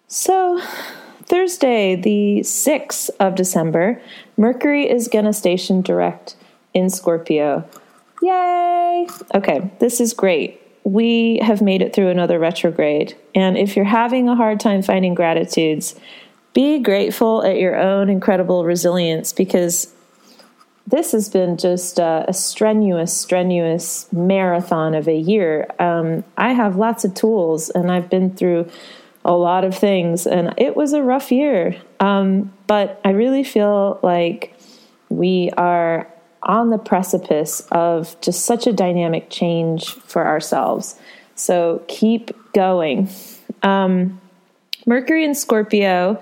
so 0.07 0.63
Thursday, 1.25 1.97
the 1.97 2.43
6th 2.45 3.11
of 3.19 3.35
December, 3.35 4.01
Mercury 4.37 4.89
is 4.89 5.09
going 5.09 5.25
to 5.25 5.33
station 5.33 5.83
direct 5.83 6.37
in 6.73 6.89
Scorpio. 6.89 7.69
Yay! 8.23 9.09
Okay, 9.35 9.71
this 9.81 10.01
is 10.01 10.15
great. 10.15 10.61
We 10.85 11.41
have 11.43 11.61
made 11.61 11.83
it 11.83 11.95
through 11.95 12.09
another 12.09 12.39
retrograde. 12.39 13.17
And 13.35 13.59
if 13.59 13.77
you're 13.77 13.85
having 13.85 14.29
a 14.29 14.37
hard 14.37 14.61
time 14.61 14.83
finding 14.83 15.15
gratitudes, 15.15 15.95
be 16.55 16.79
grateful 16.79 17.43
at 17.45 17.57
your 17.57 17.77
own 17.77 18.09
incredible 18.09 18.65
resilience 18.65 19.33
because 19.33 19.93
this 20.87 21.13
has 21.13 21.29
been 21.29 21.57
just 21.57 21.99
a, 21.99 22.25
a 22.29 22.33
strenuous, 22.33 23.17
strenuous 23.17 24.13
marathon 24.13 24.95
of 24.95 25.09
a 25.09 25.17
year. 25.17 25.69
Um, 25.79 26.25
I 26.37 26.53
have 26.53 26.77
lots 26.77 27.05
of 27.05 27.15
tools 27.15 27.71
and 27.71 27.91
I've 27.91 28.11
been 28.11 28.35
through 28.35 28.71
a 29.25 29.33
lot 29.33 29.65
of 29.65 29.77
things, 29.77 30.27
and 30.27 30.53
it 30.57 30.77
was 30.77 30.93
a 30.93 31.03
rough 31.03 31.31
year. 31.31 31.81
Um, 32.01 32.53
but 32.67 33.01
I 33.05 33.11
really 33.11 33.45
feel 33.45 34.01
like 34.03 34.53
we 35.09 35.51
are 35.57 36.12
on 36.43 36.71
the 36.71 36.79
precipice 36.79 37.67
of 37.71 38.21
just 38.21 38.45
such 38.45 38.67
a 38.67 38.73
dynamic 38.73 39.31
change 39.31 39.91
for 39.91 40.27
ourselves. 40.27 40.97
So 41.35 41.83
keep 41.89 42.31
going. 42.53 43.09
Um, 43.63 44.21
Mercury 44.87 45.25
in 45.25 45.35
Scorpio, 45.35 46.21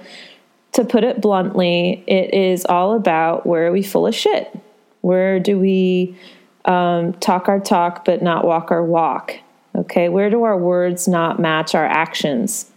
to 0.72 0.84
put 0.84 1.04
it 1.04 1.20
bluntly, 1.20 2.04
it 2.06 2.34
is 2.34 2.64
all 2.66 2.94
about 2.94 3.46
where 3.46 3.66
are 3.66 3.72
we 3.72 3.82
full 3.82 4.06
of 4.06 4.14
shit? 4.14 4.56
Where 5.00 5.40
do 5.40 5.58
we 5.58 6.16
um, 6.64 7.14
talk 7.14 7.48
our 7.48 7.60
talk 7.60 8.04
but 8.04 8.22
not 8.22 8.44
walk 8.44 8.70
our 8.70 8.84
walk? 8.84 9.34
Okay, 9.74 10.08
where 10.08 10.30
do 10.30 10.42
our 10.42 10.58
words 10.58 11.08
not 11.08 11.38
match 11.38 11.74
our 11.74 11.86
actions? 11.86 12.70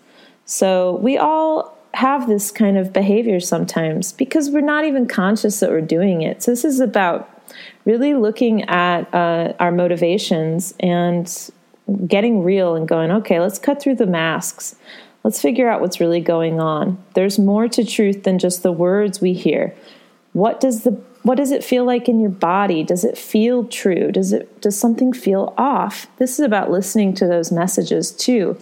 So 0.45 0.95
we 0.97 1.17
all 1.17 1.77
have 1.93 2.27
this 2.27 2.51
kind 2.51 2.77
of 2.77 2.91
behavior 2.91 3.39
sometimes 3.39 4.11
because 4.11 4.49
we're 4.49 4.61
not 4.61 4.85
even 4.85 5.07
conscious 5.07 5.59
that 5.59 5.69
we're 5.69 5.81
doing 5.81 6.21
it. 6.21 6.41
So 6.41 6.51
this 6.51 6.65
is 6.65 6.79
about 6.79 7.29
really 7.85 8.13
looking 8.13 8.63
at 8.63 9.13
uh, 9.13 9.53
our 9.59 9.71
motivations 9.71 10.73
and 10.79 11.51
getting 12.07 12.43
real 12.43 12.75
and 12.75 12.87
going, 12.87 13.11
okay, 13.11 13.39
let's 13.39 13.59
cut 13.59 13.81
through 13.81 13.95
the 13.95 14.07
masks. 14.07 14.75
Let's 15.23 15.41
figure 15.41 15.69
out 15.69 15.81
what's 15.81 15.99
really 15.99 16.19
going 16.19 16.59
on. 16.59 17.01
There's 17.13 17.39
more 17.39 17.67
to 17.69 17.85
truth 17.85 18.23
than 18.23 18.39
just 18.39 18.63
the 18.63 18.71
words 18.71 19.21
we 19.21 19.33
hear. 19.33 19.75
What 20.33 20.59
does 20.59 20.83
the 20.83 21.01
what 21.23 21.37
does 21.37 21.51
it 21.51 21.63
feel 21.63 21.85
like 21.85 22.09
in 22.09 22.19
your 22.19 22.29
body? 22.29 22.83
Does 22.83 23.05
it 23.05 23.17
feel 23.17 23.65
true? 23.65 24.11
Does 24.11 24.33
it 24.33 24.59
does 24.59 24.77
something 24.77 25.13
feel 25.13 25.53
off? 25.57 26.07
This 26.17 26.33
is 26.33 26.41
about 26.41 26.69
listening 26.69 27.13
to 27.15 27.27
those 27.27 27.51
messages 27.51 28.11
too. 28.11 28.57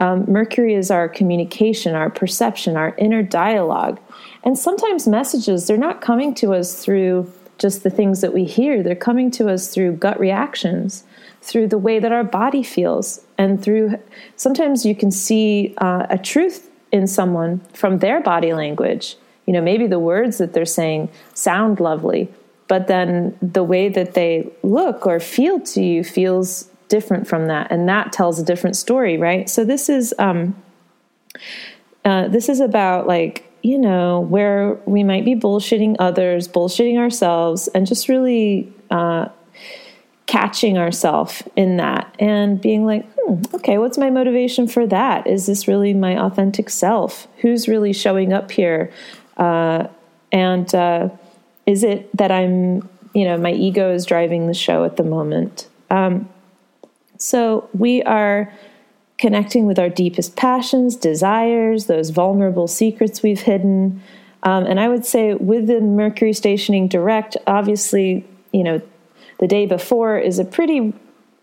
Um, 0.00 0.24
Mercury 0.30 0.74
is 0.74 0.90
our 0.90 1.08
communication, 1.08 1.94
our 1.94 2.10
perception, 2.10 2.76
our 2.76 2.94
inner 2.98 3.22
dialogue, 3.22 3.98
and 4.44 4.56
sometimes 4.56 5.08
messages 5.08 5.66
they're 5.66 5.76
not 5.76 6.00
coming 6.00 6.34
to 6.36 6.54
us 6.54 6.84
through 6.84 7.32
just 7.58 7.82
the 7.82 7.90
things 7.90 8.20
that 8.20 8.34
we 8.34 8.44
hear. 8.44 8.82
They're 8.82 8.94
coming 8.94 9.30
to 9.32 9.48
us 9.48 9.72
through 9.72 9.92
gut 9.96 10.18
reactions, 10.18 11.04
through 11.40 11.68
the 11.68 11.78
way 11.78 11.98
that 11.98 12.12
our 12.12 12.24
body 12.24 12.62
feels, 12.62 13.24
and 13.38 13.62
through 13.62 13.98
sometimes 14.36 14.84
you 14.84 14.94
can 14.94 15.10
see 15.10 15.74
uh, 15.78 16.06
a 16.10 16.18
truth 16.18 16.70
in 16.92 17.06
someone 17.06 17.60
from 17.72 17.98
their 17.98 18.20
body 18.20 18.52
language. 18.52 19.16
You 19.46 19.52
know, 19.52 19.60
maybe 19.60 19.86
the 19.86 19.98
words 19.98 20.38
that 20.38 20.54
they're 20.54 20.64
saying 20.64 21.10
sound 21.34 21.80
lovely, 21.80 22.28
but 22.66 22.86
then 22.86 23.36
the 23.42 23.62
way 23.62 23.88
that 23.88 24.14
they 24.14 24.50
look 24.62 25.06
or 25.06 25.20
feel 25.20 25.60
to 25.60 25.82
you 25.82 26.02
feels 26.02 26.70
different 26.88 27.26
from 27.26 27.46
that, 27.48 27.70
and 27.70 27.88
that 27.88 28.12
tells 28.12 28.38
a 28.38 28.44
different 28.44 28.76
story, 28.76 29.16
right? 29.18 29.48
So 29.48 29.64
this 29.64 29.88
is 29.88 30.14
um, 30.18 30.56
uh, 32.04 32.28
this 32.28 32.48
is 32.48 32.60
about 32.60 33.06
like 33.06 33.43
you 33.64 33.78
know, 33.78 34.20
where 34.20 34.74
we 34.84 35.02
might 35.02 35.24
be 35.24 35.34
bullshitting 35.34 35.96
others, 35.98 36.46
bullshitting 36.46 36.98
ourselves, 36.98 37.66
and 37.68 37.86
just 37.86 38.10
really 38.10 38.70
uh, 38.90 39.26
catching 40.26 40.76
ourselves 40.76 41.42
in 41.56 41.78
that 41.78 42.14
and 42.18 42.60
being 42.60 42.84
like, 42.84 43.06
hmm, 43.14 43.40
okay, 43.54 43.78
what's 43.78 43.96
my 43.96 44.10
motivation 44.10 44.68
for 44.68 44.86
that? 44.86 45.26
Is 45.26 45.46
this 45.46 45.66
really 45.66 45.94
my 45.94 46.22
authentic 46.22 46.68
self? 46.68 47.26
Who's 47.38 47.66
really 47.66 47.94
showing 47.94 48.34
up 48.34 48.50
here? 48.50 48.92
Uh, 49.38 49.86
and 50.30 50.72
uh, 50.74 51.08
is 51.64 51.84
it 51.84 52.14
that 52.14 52.30
I'm, 52.30 52.86
you 53.14 53.24
know, 53.24 53.38
my 53.38 53.52
ego 53.52 53.94
is 53.94 54.04
driving 54.04 54.46
the 54.46 54.52
show 54.52 54.84
at 54.84 54.98
the 54.98 55.04
moment? 55.04 55.68
Um, 55.88 56.28
so 57.16 57.70
we 57.72 58.02
are 58.02 58.52
connecting 59.18 59.66
with 59.66 59.78
our 59.78 59.88
deepest 59.88 60.36
passions, 60.36 60.96
desires, 60.96 61.86
those 61.86 62.10
vulnerable 62.10 62.66
secrets 62.66 63.22
we've 63.22 63.42
hidden. 63.42 64.02
Um, 64.42 64.66
and 64.66 64.80
I 64.80 64.88
would 64.88 65.06
say 65.06 65.34
with 65.34 65.66
the 65.66 65.80
Mercury 65.80 66.32
stationing 66.32 66.88
direct, 66.88 67.36
obviously, 67.46 68.26
you 68.52 68.64
know, 68.64 68.82
the 69.38 69.46
day 69.46 69.66
before 69.66 70.18
is 70.18 70.38
a 70.38 70.44
pretty 70.44 70.92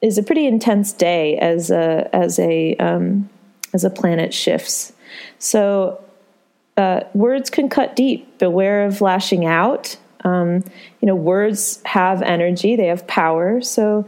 is 0.01 0.17
a 0.17 0.23
pretty 0.23 0.47
intense 0.47 0.91
day 0.91 1.37
as 1.37 1.69
a 1.69 2.09
as 2.13 2.39
a 2.39 2.75
um, 2.77 3.29
as 3.73 3.83
a 3.83 3.89
planet 3.89 4.33
shifts. 4.33 4.93
So 5.39 6.03
uh, 6.77 7.01
words 7.13 7.49
can 7.49 7.69
cut 7.69 7.95
deep. 7.95 8.37
Beware 8.39 8.85
of 8.85 9.01
lashing 9.01 9.45
out. 9.45 9.97
Um, 10.23 10.63
you 11.01 11.07
know, 11.07 11.15
words 11.15 11.81
have 11.85 12.21
energy; 12.21 12.75
they 12.75 12.87
have 12.87 13.05
power. 13.07 13.61
So 13.61 14.07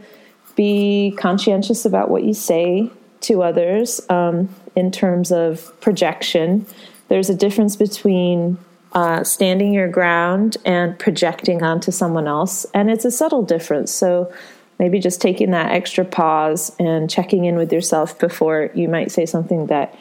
be 0.56 1.14
conscientious 1.18 1.84
about 1.84 2.10
what 2.10 2.24
you 2.24 2.34
say 2.34 2.90
to 3.26 3.42
others 3.42 4.00
um, 4.08 4.48
in 4.74 4.90
terms 4.90 5.32
of 5.32 5.78
projection. 5.80 6.66
There's 7.08 7.30
a 7.30 7.34
difference 7.34 7.76
between 7.76 8.58
uh, 8.92 9.24
standing 9.24 9.72
your 9.72 9.88
ground 9.88 10.56
and 10.64 10.98
projecting 10.98 11.62
onto 11.62 11.90
someone 11.90 12.28
else, 12.28 12.64
and 12.74 12.90
it's 12.90 13.04
a 13.04 13.10
subtle 13.10 13.42
difference. 13.42 13.90
So 13.92 14.32
maybe 14.78 14.98
just 14.98 15.20
taking 15.20 15.50
that 15.50 15.72
extra 15.72 16.04
pause 16.04 16.74
and 16.78 17.10
checking 17.10 17.44
in 17.44 17.56
with 17.56 17.72
yourself 17.72 18.18
before 18.18 18.70
you 18.74 18.88
might 18.88 19.10
say 19.10 19.26
something 19.26 19.66
that 19.66 19.94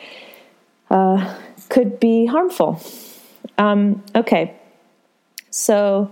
uh, 0.89 1.37
could 1.69 1.99
be 1.99 2.25
harmful. 2.25 2.81
Um, 3.57 4.03
okay, 4.15 4.55
so 5.49 6.11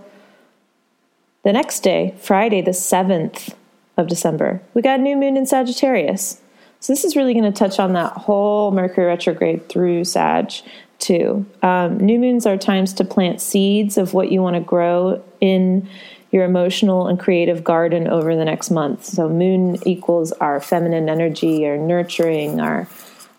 the 1.44 1.52
next 1.52 1.80
day, 1.80 2.14
Friday, 2.20 2.62
the 2.62 2.70
7th 2.70 3.54
of 3.96 4.06
December, 4.06 4.62
we 4.74 4.82
got 4.82 5.00
a 5.00 5.02
new 5.02 5.16
moon 5.16 5.36
in 5.36 5.46
Sagittarius. 5.46 6.40
So 6.82 6.92
this 6.92 7.04
is 7.04 7.14
really 7.14 7.32
going 7.32 7.44
to 7.44 7.56
touch 7.56 7.78
on 7.78 7.92
that 7.92 8.12
whole 8.12 8.72
Mercury 8.72 9.06
retrograde 9.06 9.68
through 9.68 10.02
Sag 10.02 10.50
too. 10.98 11.46
Um, 11.62 11.96
new 11.98 12.18
moons 12.18 12.44
are 12.44 12.56
times 12.56 12.92
to 12.94 13.04
plant 13.04 13.40
seeds 13.40 13.96
of 13.96 14.14
what 14.14 14.32
you 14.32 14.42
want 14.42 14.56
to 14.56 14.60
grow 14.60 15.22
in 15.40 15.88
your 16.32 16.44
emotional 16.44 17.06
and 17.06 17.20
creative 17.20 17.62
garden 17.62 18.08
over 18.08 18.34
the 18.34 18.44
next 18.44 18.72
month. 18.72 19.04
So 19.04 19.28
moon 19.28 19.78
equals 19.86 20.32
our 20.32 20.60
feminine 20.60 21.08
energy, 21.08 21.64
our 21.68 21.76
nurturing, 21.76 22.58
our 22.58 22.88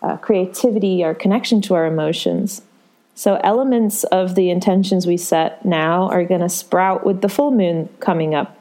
uh, 0.00 0.16
creativity, 0.16 1.04
our 1.04 1.14
connection 1.14 1.60
to 1.62 1.74
our 1.74 1.84
emotions. 1.84 2.62
So 3.14 3.38
elements 3.44 4.04
of 4.04 4.36
the 4.36 4.48
intentions 4.48 5.06
we 5.06 5.18
set 5.18 5.66
now 5.66 6.08
are 6.08 6.24
going 6.24 6.40
to 6.40 6.48
sprout 6.48 7.04
with 7.04 7.20
the 7.20 7.28
full 7.28 7.50
moon 7.50 7.90
coming 8.00 8.34
up. 8.34 8.56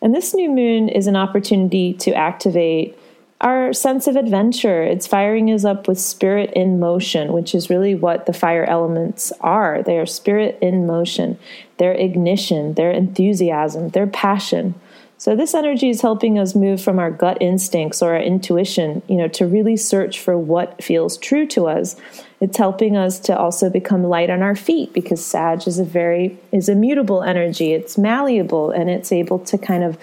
And 0.00 0.14
this 0.14 0.32
new 0.32 0.48
moon 0.48 0.88
is 0.88 1.08
an 1.08 1.16
opportunity 1.16 1.94
to 1.94 2.14
activate 2.14 2.96
our 3.42 3.72
sense 3.72 4.06
of 4.06 4.14
adventure. 4.14 4.82
It's 4.82 5.06
firing 5.06 5.50
us 5.50 5.64
up 5.64 5.88
with 5.88 5.98
spirit 6.00 6.52
in 6.54 6.78
motion, 6.78 7.32
which 7.32 7.54
is 7.54 7.68
really 7.68 7.94
what 7.94 8.26
the 8.26 8.32
fire 8.32 8.64
elements 8.64 9.32
are. 9.40 9.82
They 9.82 9.98
are 9.98 10.06
spirit 10.06 10.58
in 10.62 10.86
motion, 10.86 11.38
their 11.78 11.92
ignition, 11.92 12.74
their 12.74 12.92
enthusiasm, 12.92 13.90
their 13.90 14.06
passion. 14.06 14.74
So 15.18 15.36
this 15.36 15.54
energy 15.54 15.88
is 15.88 16.00
helping 16.00 16.36
us 16.36 16.56
move 16.56 16.82
from 16.82 16.98
our 16.98 17.10
gut 17.10 17.38
instincts 17.40 18.02
or 18.02 18.14
our 18.14 18.20
intuition, 18.20 19.02
you 19.06 19.16
know, 19.16 19.28
to 19.28 19.46
really 19.46 19.76
search 19.76 20.18
for 20.18 20.36
what 20.36 20.82
feels 20.82 21.16
true 21.16 21.46
to 21.46 21.68
us. 21.68 21.94
It's 22.40 22.56
helping 22.56 22.96
us 22.96 23.20
to 23.20 23.38
also 23.38 23.70
become 23.70 24.02
light 24.02 24.30
on 24.30 24.42
our 24.42 24.56
feet 24.56 24.92
because 24.92 25.24
Sag 25.24 25.68
is 25.68 25.78
a 25.78 25.84
very 25.84 26.36
is 26.50 26.68
a 26.68 26.74
mutable 26.74 27.22
energy. 27.22 27.72
It's 27.72 27.96
malleable 27.96 28.72
and 28.72 28.90
it's 28.90 29.12
able 29.12 29.38
to 29.40 29.56
kind 29.58 29.84
of 29.84 29.96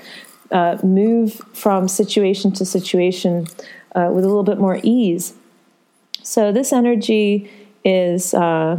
uh, 0.52 0.78
move 0.84 1.42
from 1.54 1.88
situation 1.88 2.52
to 2.54 2.66
situation 2.66 3.48
uh, 3.96 4.10
with 4.12 4.24
a 4.24 4.28
little 4.28 4.44
bit 4.44 4.60
more 4.60 4.80
ease. 4.84 5.34
So, 6.24 6.52
this 6.52 6.74
energy 6.74 7.50
is, 7.84 8.34
uh, 8.34 8.78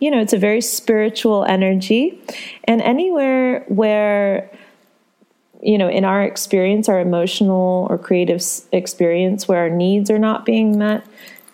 you 0.00 0.10
know, 0.10 0.20
it's 0.20 0.32
a 0.32 0.38
very 0.38 0.60
spiritual 0.60 1.44
energy. 1.44 2.20
And 2.64 2.80
anywhere 2.82 3.64
where, 3.68 4.50
you 5.62 5.78
know, 5.78 5.88
in 5.88 6.04
our 6.04 6.22
experience, 6.22 6.88
our 6.88 7.00
emotional 7.00 7.86
or 7.90 7.98
creative 7.98 8.42
experience, 8.72 9.46
where 9.46 9.58
our 9.58 9.70
needs 9.70 10.10
are 10.10 10.18
not 10.18 10.44
being 10.44 10.78
met, 10.78 11.04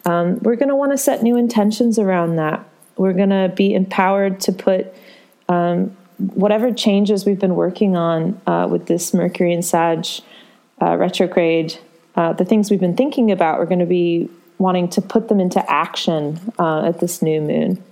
um, 0.07 0.39
we're 0.43 0.57
going 0.57 0.69
to 0.69 0.77
want 0.77 0.93
to 0.93 0.99
set 0.99 1.23
new 1.23 1.37
intentions 1.37 1.99
around 1.99 2.37
that. 2.37 2.67
We're 2.97 3.15
going 3.15 3.31
to 3.31 3.53
be 3.55 3.75
empowered 3.75 4.41
to 4.41 4.53
put 4.53 4.95
um, 5.49 5.97
whatever 6.19 6.73
changes 6.73 7.25
we've 7.25 7.39
been 7.39 7.55
working 7.55 7.97
on 7.97 8.41
uh, 8.47 8.67
with 8.71 8.87
this 8.87 9.13
Mercury 9.13 9.53
and 9.53 9.65
Sag 9.65 10.07
uh, 10.81 10.97
retrograde, 10.97 11.79
uh, 12.17 12.33
the 12.33 12.45
things 12.45 12.71
we've 12.71 12.81
been 12.81 12.97
thinking 12.97 13.31
about, 13.31 13.59
we're 13.59 13.67
going 13.67 13.81
to 13.81 13.87
be 13.87 14.29
wanting 14.59 14.89
to 14.89 15.03
put 15.03 15.29
them 15.29 15.41
into 15.41 15.71
action 15.71 16.39
uh, 16.59 16.87
at 16.87 17.01
this 17.01 17.21
new 17.23 17.41
moon. 17.41 17.83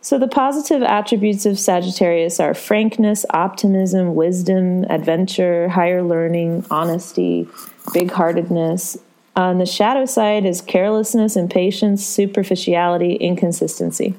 So, 0.00 0.18
the 0.18 0.28
positive 0.28 0.82
attributes 0.82 1.44
of 1.44 1.58
Sagittarius 1.58 2.40
are 2.40 2.54
frankness, 2.54 3.26
optimism, 3.30 4.14
wisdom, 4.14 4.84
adventure, 4.84 5.68
higher 5.68 6.02
learning, 6.02 6.64
honesty, 6.70 7.48
big 7.92 8.10
heartedness. 8.10 8.96
On 9.34 9.58
the 9.58 9.66
shadow 9.66 10.06
side 10.06 10.46
is 10.46 10.60
carelessness, 10.60 11.36
impatience, 11.36 12.06
superficiality, 12.06 13.14
inconsistency. 13.14 14.14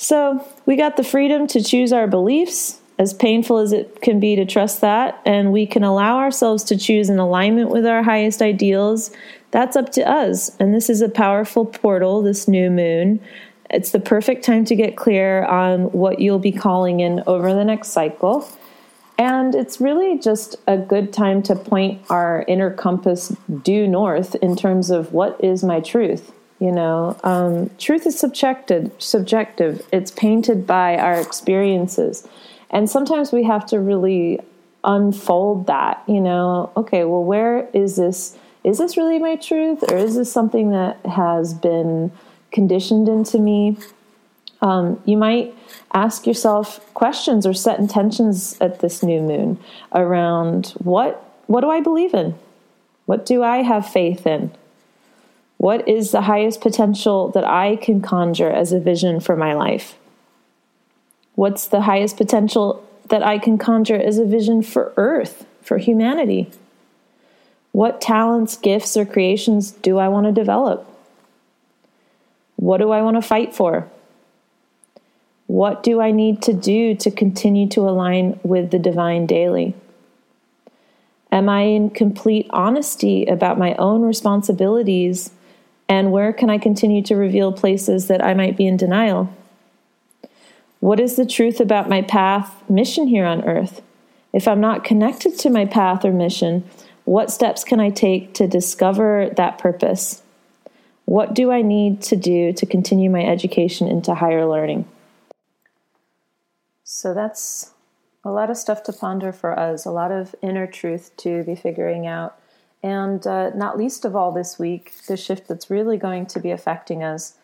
So 0.00 0.42
we 0.64 0.76
got 0.76 0.96
the 0.96 1.04
freedom 1.04 1.46
to 1.48 1.62
choose 1.62 1.92
our 1.92 2.06
beliefs, 2.06 2.80
as 2.98 3.12
painful 3.12 3.58
as 3.58 3.70
it 3.70 4.00
can 4.00 4.18
be 4.18 4.34
to 4.34 4.46
trust 4.46 4.80
that, 4.80 5.20
and 5.26 5.52
we 5.52 5.66
can 5.66 5.84
allow 5.84 6.16
ourselves 6.16 6.64
to 6.64 6.78
choose 6.78 7.10
in 7.10 7.18
alignment 7.18 7.68
with 7.68 7.84
our 7.84 8.02
highest 8.02 8.40
ideals. 8.40 9.10
That's 9.50 9.76
up 9.76 9.92
to 9.92 10.10
us. 10.10 10.56
And 10.58 10.74
this 10.74 10.88
is 10.88 11.02
a 11.02 11.08
powerful 11.10 11.66
portal, 11.66 12.22
this 12.22 12.48
new 12.48 12.70
moon. 12.70 13.20
It's 13.68 13.90
the 13.90 14.00
perfect 14.00 14.42
time 14.42 14.64
to 14.64 14.74
get 14.74 14.96
clear 14.96 15.44
on 15.44 15.92
what 15.92 16.18
you'll 16.18 16.38
be 16.38 16.50
calling 16.50 17.00
in 17.00 17.22
over 17.26 17.52
the 17.52 17.64
next 17.64 17.88
cycle. 17.88 18.48
And 19.18 19.54
it's 19.54 19.82
really 19.82 20.18
just 20.18 20.56
a 20.66 20.78
good 20.78 21.12
time 21.12 21.42
to 21.42 21.54
point 21.54 22.00
our 22.08 22.46
inner 22.48 22.70
compass 22.70 23.36
due 23.62 23.86
north 23.86 24.34
in 24.36 24.56
terms 24.56 24.88
of 24.88 25.12
what 25.12 25.44
is 25.44 25.62
my 25.62 25.80
truth. 25.80 26.32
You 26.60 26.72
know, 26.72 27.18
um, 27.24 27.70
truth 27.78 28.06
is 28.06 28.18
subjective. 28.18 28.92
Subjective. 28.98 29.86
It's 29.92 30.10
painted 30.10 30.66
by 30.66 30.98
our 30.98 31.18
experiences, 31.18 32.28
and 32.70 32.88
sometimes 32.88 33.32
we 33.32 33.44
have 33.44 33.64
to 33.66 33.80
really 33.80 34.40
unfold 34.84 35.66
that. 35.68 36.02
You 36.06 36.20
know, 36.20 36.70
okay, 36.76 37.04
well, 37.04 37.24
where 37.24 37.66
is 37.72 37.96
this? 37.96 38.36
Is 38.62 38.76
this 38.76 38.98
really 38.98 39.18
my 39.18 39.36
truth, 39.36 39.90
or 39.90 39.96
is 39.96 40.16
this 40.16 40.30
something 40.30 40.70
that 40.70 41.04
has 41.06 41.54
been 41.54 42.12
conditioned 42.52 43.08
into 43.08 43.38
me? 43.38 43.78
Um, 44.60 45.00
you 45.06 45.16
might 45.16 45.54
ask 45.94 46.26
yourself 46.26 46.92
questions 46.92 47.46
or 47.46 47.54
set 47.54 47.78
intentions 47.78 48.58
at 48.60 48.80
this 48.80 49.02
new 49.02 49.22
moon 49.22 49.58
around 49.94 50.74
what 50.78 51.24
what 51.46 51.62
do 51.62 51.70
I 51.70 51.80
believe 51.80 52.12
in? 52.12 52.34
What 53.06 53.24
do 53.24 53.42
I 53.42 53.62
have 53.62 53.90
faith 53.90 54.26
in? 54.26 54.52
What 55.60 55.86
is 55.86 56.10
the 56.10 56.22
highest 56.22 56.62
potential 56.62 57.28
that 57.32 57.44
I 57.44 57.76
can 57.76 58.00
conjure 58.00 58.50
as 58.50 58.72
a 58.72 58.80
vision 58.80 59.20
for 59.20 59.36
my 59.36 59.52
life? 59.52 59.98
What's 61.34 61.66
the 61.66 61.82
highest 61.82 62.16
potential 62.16 62.82
that 63.10 63.22
I 63.22 63.36
can 63.36 63.58
conjure 63.58 64.00
as 64.00 64.16
a 64.16 64.24
vision 64.24 64.62
for 64.62 64.94
Earth, 64.96 65.44
for 65.60 65.76
humanity? 65.76 66.50
What 67.72 68.00
talents, 68.00 68.56
gifts, 68.56 68.96
or 68.96 69.04
creations 69.04 69.70
do 69.70 69.98
I 69.98 70.08
want 70.08 70.24
to 70.24 70.32
develop? 70.32 70.88
What 72.56 72.78
do 72.78 72.90
I 72.90 73.02
want 73.02 73.18
to 73.18 73.28
fight 73.28 73.54
for? 73.54 73.86
What 75.46 75.82
do 75.82 76.00
I 76.00 76.10
need 76.10 76.40
to 76.40 76.54
do 76.54 76.94
to 76.94 77.10
continue 77.10 77.68
to 77.68 77.86
align 77.86 78.40
with 78.42 78.70
the 78.70 78.78
divine 78.78 79.26
daily? 79.26 79.74
Am 81.30 81.50
I 81.50 81.64
in 81.64 81.90
complete 81.90 82.46
honesty 82.48 83.26
about 83.26 83.58
my 83.58 83.74
own 83.74 84.00
responsibilities 84.00 85.32
and 85.90 86.12
where 86.12 86.32
can 86.32 86.48
I 86.48 86.58
continue 86.58 87.02
to 87.02 87.16
reveal 87.16 87.52
places 87.52 88.06
that 88.06 88.24
I 88.24 88.32
might 88.32 88.56
be 88.56 88.64
in 88.64 88.76
denial? 88.76 89.28
What 90.78 91.00
is 91.00 91.16
the 91.16 91.26
truth 91.26 91.58
about 91.58 91.88
my 91.88 92.00
path, 92.00 92.62
mission 92.70 93.08
here 93.08 93.26
on 93.26 93.44
earth? 93.44 93.82
If 94.32 94.46
I'm 94.46 94.60
not 94.60 94.84
connected 94.84 95.36
to 95.40 95.50
my 95.50 95.66
path 95.66 96.04
or 96.04 96.12
mission, 96.12 96.64
what 97.06 97.32
steps 97.32 97.64
can 97.64 97.80
I 97.80 97.90
take 97.90 98.34
to 98.34 98.46
discover 98.46 99.30
that 99.36 99.58
purpose? 99.58 100.22
What 101.06 101.34
do 101.34 101.50
I 101.50 101.60
need 101.60 102.02
to 102.02 102.14
do 102.14 102.52
to 102.52 102.66
continue 102.66 103.10
my 103.10 103.24
education 103.24 103.88
into 103.88 104.14
higher 104.14 104.46
learning? 104.46 104.88
So 106.84 107.14
that's 107.14 107.72
a 108.24 108.30
lot 108.30 108.48
of 108.48 108.56
stuff 108.56 108.84
to 108.84 108.92
ponder 108.92 109.32
for 109.32 109.58
us, 109.58 109.84
a 109.86 109.90
lot 109.90 110.12
of 110.12 110.36
inner 110.40 110.68
truth 110.68 111.10
to 111.16 111.42
be 111.42 111.56
figuring 111.56 112.06
out. 112.06 112.39
And 112.82 113.26
uh, 113.26 113.50
not 113.50 113.76
least 113.76 114.04
of 114.04 114.16
all 114.16 114.32
this 114.32 114.58
week, 114.58 114.92
the 115.06 115.16
shift 115.16 115.48
that's 115.48 115.70
really 115.70 115.98
going 115.98 116.26
to 116.26 116.40
be 116.40 116.50
affecting 116.50 117.02
us 117.02 117.34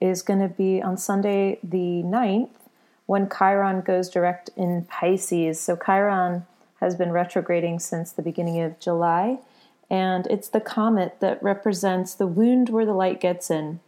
is 0.00 0.22
going 0.22 0.40
to 0.40 0.48
be 0.48 0.82
on 0.82 0.96
Sunday 0.96 1.58
the 1.62 2.02
9th 2.02 2.50
when 3.06 3.28
Chiron 3.28 3.82
goes 3.82 4.08
direct 4.08 4.50
in 4.56 4.84
Pisces. 4.84 5.60
So 5.60 5.76
Chiron 5.76 6.46
has 6.80 6.94
been 6.94 7.12
retrograding 7.12 7.78
since 7.78 8.12
the 8.12 8.22
beginning 8.22 8.60
of 8.60 8.78
July, 8.78 9.38
and 9.88 10.26
it's 10.26 10.48
the 10.48 10.60
comet 10.60 11.16
that 11.20 11.42
represents 11.42 12.14
the 12.14 12.26
wound 12.26 12.68
where 12.68 12.84
the 12.84 12.92
light 12.92 13.20
gets 13.20 13.50
in. 13.50 13.80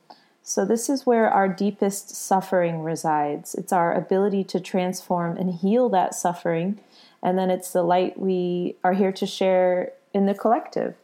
So, 0.42 0.64
this 0.64 0.88
is 0.88 1.04
where 1.04 1.28
our 1.28 1.46
deepest 1.46 2.08
suffering 2.08 2.82
resides. 2.82 3.54
It's 3.54 3.72
our 3.72 3.92
ability 3.92 4.44
to 4.44 4.60
transform 4.60 5.36
and 5.36 5.52
heal 5.52 5.90
that 5.90 6.14
suffering. 6.14 6.80
And 7.22 7.36
then 7.36 7.50
it's 7.50 7.70
the 7.70 7.82
light 7.82 8.18
we 8.18 8.76
are 8.82 8.94
here 8.94 9.12
to 9.12 9.26
share 9.26 9.92
in 10.18 10.26
the 10.26 10.34
collective. 10.34 10.94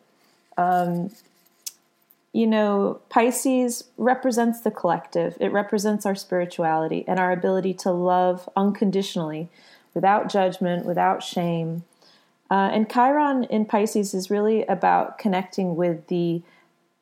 Um, 0.58 1.10
you 2.34 2.46
know, 2.46 3.00
Pisces 3.08 3.84
represents 3.96 4.60
the 4.60 4.70
collective, 4.70 5.36
it 5.40 5.52
represents 5.52 6.04
our 6.04 6.16
spirituality 6.16 7.04
and 7.06 7.18
our 7.20 7.32
ability 7.32 7.72
to 7.74 7.92
love 7.92 8.48
unconditionally, 8.56 9.48
without 9.94 10.28
judgment, 10.28 10.84
without 10.84 11.22
shame. 11.22 11.84
Uh, 12.50 12.70
and 12.72 12.90
Chiron 12.90 13.44
in 13.44 13.64
Pisces 13.64 14.12
is 14.12 14.30
really 14.30 14.64
about 14.66 15.16
connecting 15.16 15.76
with 15.76 16.08
the 16.08 16.42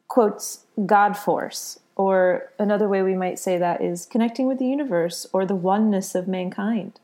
quotes 0.07 0.67
God 0.85 1.17
force, 1.17 1.81
or 1.97 2.51
another 2.59 2.89
way 2.89 3.03
we 3.03 3.15
might 3.15 3.39
say 3.39 3.57
that 3.59 3.81
is 3.81 4.07
connecting 4.07 4.47
with 4.47 4.59
the 4.59 4.67
universe 4.67 5.27
or 5.33 5.47
the 5.47 5.55
oneness 5.55 6.15
of 6.15 6.29
mankind. 6.29 7.01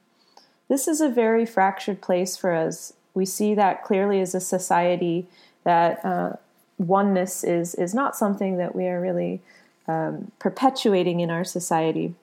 This 0.68 0.87
is 0.87 1.01
a 1.01 1.09
very 1.09 1.47
fractured 1.47 2.03
place 2.03 2.37
for 2.37 2.53
us. 2.53 2.92
We 3.18 3.26
see 3.26 3.54
that 3.54 3.83
clearly 3.83 4.20
as 4.20 4.33
a 4.35 4.40
society 4.40 5.26
that 5.64 6.04
uh, 6.04 6.33
oneness 6.78 7.42
is 7.42 7.74
is 7.74 7.92
not 7.92 8.16
something 8.16 8.57
that 8.59 8.76
we 8.76 8.87
are 8.87 9.00
really 9.00 9.42
um, 9.88 10.31
perpetuating 10.38 11.18
in 11.18 11.28
our 11.28 11.44
society. 11.44 12.14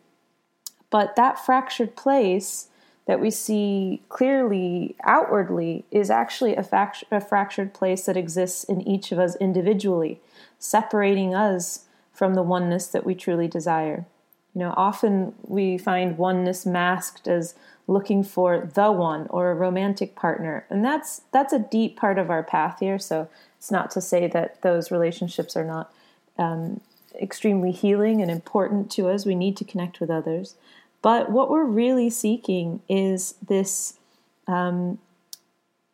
But 0.89 1.17
that 1.17 1.45
fractured 1.45 1.97
place 1.97 2.69
that 3.07 3.19
we 3.19 3.29
see 3.29 4.01
clearly 4.07 4.95
outwardly 5.03 5.83
is 5.91 6.09
actually 6.09 6.55
a, 6.55 6.63
fact- 6.63 7.03
a 7.11 7.19
fractured 7.19 7.73
place 7.73 8.05
that 8.05 8.15
exists 8.15 8.63
in 8.63 8.79
each 8.87 9.11
of 9.11 9.19
us 9.19 9.35
individually, 9.35 10.21
separating 10.57 11.35
us 11.35 11.85
from 12.13 12.35
the 12.35 12.41
oneness 12.41 12.87
that 12.87 13.05
we 13.05 13.13
truly 13.13 13.49
desire. 13.49 14.05
You 14.53 14.61
know, 14.61 14.73
often 14.77 15.35
we 15.43 15.77
find 15.77 16.17
oneness 16.17 16.65
masked 16.65 17.27
as 17.27 17.55
looking 17.87 18.23
for 18.23 18.69
the 18.73 18.91
one 18.91 19.27
or 19.29 19.51
a 19.51 19.55
romantic 19.55 20.15
partner, 20.15 20.65
and 20.69 20.83
that's 20.83 21.21
that's 21.31 21.53
a 21.53 21.59
deep 21.59 21.97
part 21.97 22.17
of 22.17 22.29
our 22.29 22.43
path 22.43 22.79
here. 22.79 22.97
So 22.97 23.29
it's 23.57 23.71
not 23.71 23.91
to 23.91 24.01
say 24.01 24.27
that 24.27 24.61
those 24.61 24.91
relationships 24.91 25.55
are 25.55 25.65
not 25.65 25.93
um, 26.37 26.81
extremely 27.21 27.71
healing 27.71 28.21
and 28.21 28.29
important 28.29 28.91
to 28.91 29.07
us. 29.07 29.25
We 29.25 29.35
need 29.35 29.57
to 29.57 29.63
connect 29.63 29.99
with 29.99 30.09
others. 30.09 30.55
But 31.01 31.31
what 31.31 31.49
we're 31.49 31.65
really 31.65 32.09
seeking 32.09 32.81
is 32.89 33.35
this, 33.47 33.99
um, 34.47 34.97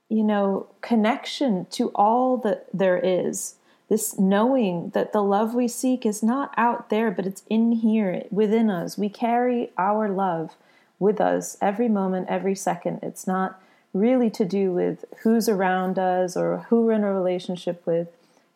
you 0.10 0.24
know, 0.24 0.68
connection 0.82 1.66
to 1.72 1.90
all 1.96 2.38
that 2.38 2.68
there 2.74 2.98
is. 2.98 3.56
This 3.90 4.18
knowing 4.18 4.92
that 4.92 5.12
the 5.12 5.22
love 5.22 5.54
we 5.54 5.68
seek 5.68 6.06
is 6.06 6.24
not 6.24 6.54
out 6.56 6.90
there, 6.90 7.12
but 7.12 7.26
it's 7.26 7.44
in 7.50 7.74
here 7.74 8.24
within 8.32 8.70
us. 8.70 8.98
We 8.98 9.10
carry 9.10 9.72
our 9.78 10.08
love 10.08 10.56
with 11.02 11.20
us 11.20 11.58
every 11.60 11.90
moment, 11.90 12.28
every 12.30 12.56
second. 12.56 13.00
It's 13.02 13.26
not 13.26 13.60
really 13.92 14.30
to 14.30 14.46
do 14.46 14.72
with 14.72 15.04
who's 15.24 15.50
around 15.50 15.98
us 15.98 16.38
or 16.38 16.60
who 16.70 16.86
we're 16.86 16.94
in 16.94 17.04
a 17.04 17.12
relationship 17.12 17.86
with. 17.86 18.08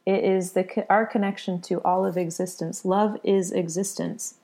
It 0.06 0.24
is 0.24 0.52
the 0.52 0.86
our 0.88 1.08
connection 1.08 1.60
to 1.64 1.82
all 1.82 2.06
of 2.06 2.18
existence. 2.18 2.86
Love 2.86 3.18
is 3.24 3.52
existence. 3.52 4.36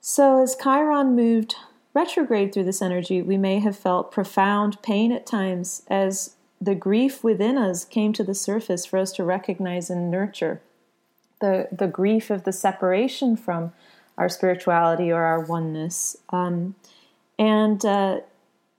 So 0.00 0.42
as 0.42 0.56
Chiron 0.56 1.14
moved 1.14 1.54
retrograde 1.94 2.52
through 2.52 2.64
this 2.64 2.82
energy, 2.82 3.22
we 3.22 3.36
may 3.36 3.60
have 3.60 3.78
felt 3.78 4.10
profound 4.10 4.82
pain 4.82 5.12
at 5.12 5.24
times 5.24 5.82
as 5.88 6.34
the 6.60 6.74
grief 6.74 7.22
within 7.22 7.56
us 7.56 7.84
came 7.84 8.12
to 8.14 8.24
the 8.24 8.34
surface 8.34 8.84
for 8.84 8.98
us 8.98 9.12
to 9.12 9.24
recognize 9.24 9.88
and 9.88 10.10
nurture. 10.10 10.60
The 11.40 11.68
the 11.70 11.86
grief 11.86 12.28
of 12.28 12.42
the 12.42 12.52
separation 12.52 13.36
from 13.36 13.72
our 14.18 14.28
spirituality 14.28 15.10
or 15.10 15.22
our 15.22 15.40
oneness. 15.40 16.16
Um, 16.30 16.74
and 17.38 17.82
uh, 17.84 18.20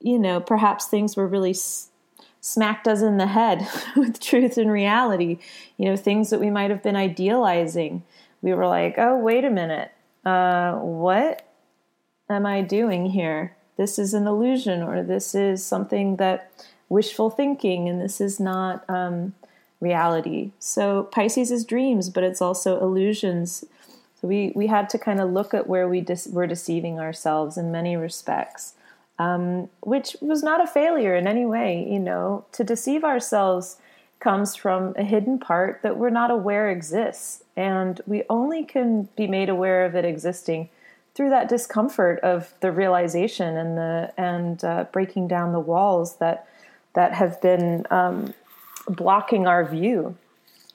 you 0.00 0.18
know, 0.18 0.40
perhaps 0.40 0.86
things 0.86 1.16
were 1.16 1.26
really 1.26 1.50
s- 1.50 1.88
smacked 2.40 2.86
us 2.86 3.02
in 3.02 3.16
the 3.16 3.26
head 3.26 3.66
with 3.96 4.20
truth 4.20 4.56
and 4.56 4.70
reality. 4.70 5.38
You 5.76 5.86
know, 5.86 5.96
things 5.96 6.30
that 6.30 6.40
we 6.40 6.50
might 6.50 6.70
have 6.70 6.82
been 6.82 6.96
idealizing. 6.96 8.04
We 8.42 8.54
were 8.54 8.66
like, 8.66 8.94
oh, 8.96 9.18
wait 9.18 9.44
a 9.44 9.50
minute. 9.50 9.90
Uh, 10.24 10.74
what 10.74 11.42
am 12.28 12.46
I 12.46 12.62
doing 12.62 13.06
here? 13.06 13.56
This 13.76 13.98
is 13.98 14.12
an 14.14 14.26
illusion, 14.26 14.82
or 14.82 15.02
this 15.02 15.34
is 15.34 15.64
something 15.64 16.16
that 16.16 16.50
wishful 16.90 17.30
thinking, 17.30 17.88
and 17.88 18.00
this 18.00 18.20
is 18.20 18.38
not 18.38 18.84
um, 18.88 19.34
reality. 19.80 20.52
So 20.58 21.04
Pisces 21.04 21.50
is 21.50 21.64
dreams, 21.64 22.10
but 22.10 22.24
it's 22.24 22.42
also 22.42 22.80
illusions. 22.80 23.64
So 24.20 24.28
we 24.28 24.52
we 24.54 24.66
had 24.66 24.90
to 24.90 24.98
kind 24.98 25.20
of 25.20 25.30
look 25.30 25.54
at 25.54 25.66
where 25.66 25.88
we 25.88 26.00
dis- 26.00 26.28
were 26.30 26.46
deceiving 26.46 27.00
ourselves 27.00 27.56
in 27.56 27.72
many 27.72 27.96
respects 27.96 28.74
um, 29.20 29.68
which 29.80 30.16
was 30.22 30.42
not 30.42 30.62
a 30.62 30.66
failure 30.66 31.14
in 31.14 31.26
any 31.26 31.44
way. 31.44 31.86
You 31.88 32.00
know, 32.00 32.46
to 32.52 32.64
deceive 32.64 33.04
ourselves 33.04 33.76
comes 34.18 34.56
from 34.56 34.94
a 34.96 35.04
hidden 35.04 35.38
part 35.38 35.80
that 35.82 35.98
we're 35.98 36.10
not 36.10 36.30
aware 36.30 36.70
exists, 36.70 37.44
and 37.54 38.00
we 38.06 38.24
only 38.30 38.64
can 38.64 39.08
be 39.16 39.26
made 39.26 39.50
aware 39.50 39.84
of 39.84 39.94
it 39.94 40.06
existing 40.06 40.70
through 41.14 41.28
that 41.28 41.50
discomfort 41.50 42.18
of 42.20 42.54
the 42.60 42.72
realization 42.72 43.58
and 43.58 43.76
the 43.76 44.12
and 44.16 44.64
uh, 44.64 44.84
breaking 44.90 45.28
down 45.28 45.52
the 45.52 45.60
walls 45.60 46.16
that 46.16 46.48
that 46.94 47.12
have 47.12 47.40
been 47.42 47.86
um, 47.90 48.32
blocking 48.88 49.46
our 49.46 49.66
view. 49.66 50.16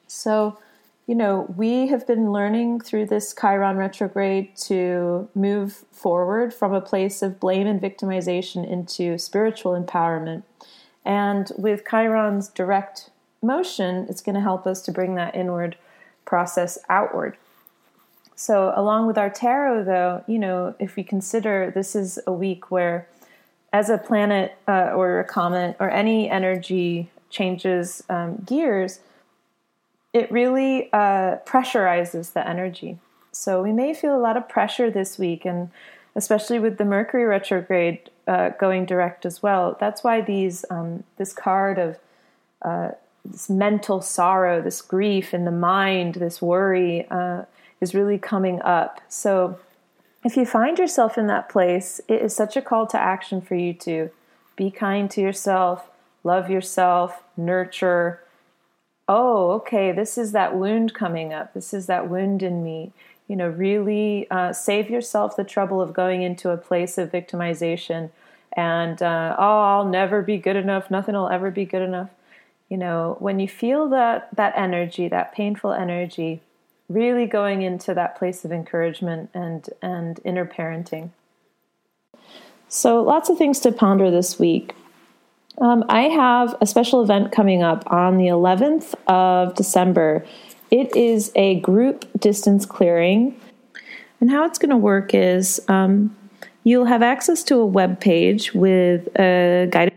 So 0.06 0.60
you 1.08 1.14
know, 1.14 1.46
we 1.56 1.88
have 1.88 2.08
been 2.08 2.32
learning 2.32 2.80
through 2.80 3.06
this 3.06 3.34
Chiron 3.40 3.78
retrograde 3.78 4.56
to 4.56 5.30
move 5.36 5.86
forward 5.92 6.54
from 6.54 6.74
a 6.74 6.82
place 6.82 7.22
of 7.22 7.40
blame 7.40 7.68
and 7.68 7.80
victimization 7.80 8.68
into 8.68 9.18
spiritual 9.20 9.80
empowerment. 9.80 10.44
And 11.04 11.52
with 11.58 11.84
Chiron's 11.88 12.48
direct 12.48 13.12
motion, 13.44 14.08
it's 14.10 14.22
going 14.22 14.34
to 14.36 14.42
help 14.42 14.66
us 14.66 14.82
to 14.84 14.92
bring 14.92 15.14
that 15.16 15.36
inward 15.36 15.78
process 16.26 16.80
outward. 16.90 17.38
So, 18.36 18.74
along 18.76 19.06
with 19.08 19.18
our 19.18 19.30
tarot, 19.30 19.84
though, 19.86 20.24
you 20.28 20.40
know, 20.40 20.76
if 20.80 20.96
we 20.96 21.04
consider 21.04 21.72
this 21.74 21.96
is 21.96 22.20
a 22.28 22.34
week 22.34 22.70
where, 22.72 23.08
as 23.72 23.90
a 23.90 23.98
planet 23.98 24.58
uh, 24.68 24.92
or 24.96 25.20
a 25.20 25.24
comet 25.24 25.78
or 25.80 25.90
any 25.90 26.30
energy 26.30 27.10
changes 27.30 28.04
um, 28.10 28.38
gears, 28.46 29.00
it 30.16 30.32
really 30.32 30.90
uh, 30.94 31.36
pressurizes 31.46 32.32
the 32.32 32.48
energy. 32.48 32.98
So 33.34 33.62
we 33.62 33.74
may 33.74 33.94
feel 33.94 34.16
a 34.16 34.24
lot 34.28 34.38
of 34.38 34.48
pressure 34.48 34.90
this 34.90 35.20
week, 35.20 35.44
and 35.44 35.70
especially 36.16 36.58
with 36.58 36.78
the 36.78 36.86
Mercury 36.86 37.26
retrograde 37.26 38.10
uh, 38.26 38.50
going 38.52 38.86
direct 38.86 39.26
as 39.26 39.44
well. 39.44 39.76
That's 39.78 40.06
why 40.06 40.22
these 40.22 40.64
um, 40.70 41.04
this 41.18 41.34
card 41.34 41.78
of 41.78 42.00
uh, 42.62 42.92
this 43.26 43.50
mental 43.50 44.02
sorrow, 44.02 44.62
this 44.62 44.82
grief 44.82 45.34
in 45.34 45.44
the 45.44 45.52
mind, 45.52 46.16
this 46.16 46.42
worry 46.42 47.06
uh, 47.12 47.44
is 47.82 47.94
really 47.94 48.18
coming 48.18 48.62
up. 48.62 49.02
So 49.10 49.60
if 50.24 50.38
you 50.38 50.46
find 50.46 50.80
yourself 50.80 51.18
in 51.18 51.28
that 51.28 51.50
place, 51.50 52.00
it 52.08 52.22
is 52.22 52.34
such 52.34 52.56
a 52.56 52.62
call 52.62 52.88
to 52.88 52.98
action 52.98 53.42
for 53.42 53.56
you 53.56 53.74
to 53.74 54.12
be 54.56 54.72
kind 54.72 55.12
to 55.12 55.20
yourself, 55.20 55.90
love 56.24 56.50
yourself, 56.50 57.22
nurture 57.36 58.22
oh, 59.08 59.52
okay, 59.52 59.92
this 59.92 60.18
is 60.18 60.32
that 60.32 60.56
wound 60.56 60.94
coming 60.94 61.34
up. 61.34 61.54
This 61.54 61.74
is 61.74 61.86
that 61.88 62.10
wound 62.10 62.42
in 62.42 62.64
me. 62.64 62.92
You 63.28 63.36
know, 63.36 63.50
really 63.50 64.30
uh, 64.30 64.54
save 64.54 64.90
yourself 64.90 65.36
the 65.36 65.44
trouble 65.44 65.82
of 65.82 65.94
going 65.94 66.22
into 66.22 66.50
a 66.50 66.58
place 66.58 66.98
of 66.98 67.12
victimization 67.12 68.10
and, 68.56 69.02
uh, 69.02 69.36
oh, 69.38 69.62
I'll 69.62 69.86
never 69.86 70.22
be 70.22 70.38
good 70.38 70.56
enough. 70.56 70.90
Nothing 70.90 71.16
will 71.16 71.28
ever 71.28 71.52
be 71.52 71.66
good 71.66 71.82
enough. 71.82 72.10
You 72.70 72.78
know, 72.78 73.18
when 73.20 73.40
you 73.40 73.48
feel 73.48 73.90
that, 73.90 74.30
that 74.36 74.54
energy, 74.56 75.08
that 75.10 75.34
painful 75.34 75.74
energy, 75.74 76.42
really 76.88 77.26
going 77.26 77.62
into 77.62 77.94
that 77.94 78.18
place 78.18 78.46
of 78.46 78.52
encouragement 78.52 79.30
and, 79.34 79.70
and 79.82 80.20
inner 80.24 80.46
parenting. 80.46 81.10
So, 82.68 83.04
lots 83.04 83.30
of 83.30 83.38
things 83.38 83.60
to 83.62 83.72
ponder 83.72 84.10
this 84.10 84.40
week. 84.40 84.74
Um, 85.62 85.86
I 85.88 86.04
have 86.04 86.56
a 86.60 86.66
special 86.66 87.02
event 87.02 87.32
coming 87.32 87.64
up 87.64 87.84
on 87.88 88.18
the 88.18 88.28
11th 88.28 88.94
of 89.08 89.56
December. 89.56 90.26
it 90.72 90.96
is 90.96 91.32
a 91.36 91.60
group 91.62 92.06
distance 92.20 92.66
clearing. 92.66 93.40
And 94.20 94.30
how 94.30 94.46
it's 94.46 94.58
going 94.58 94.72
to 94.72 94.78
work 94.78 95.14
is 95.14 95.62
um, 95.68 96.16
you'll 96.64 96.86
have 96.86 97.02
access 97.02 97.44
to 97.44 97.56
a 97.56 97.66
web 97.66 98.00
page 98.00 98.54
with 98.54 99.08
a 99.20 99.68
guided 99.72 99.95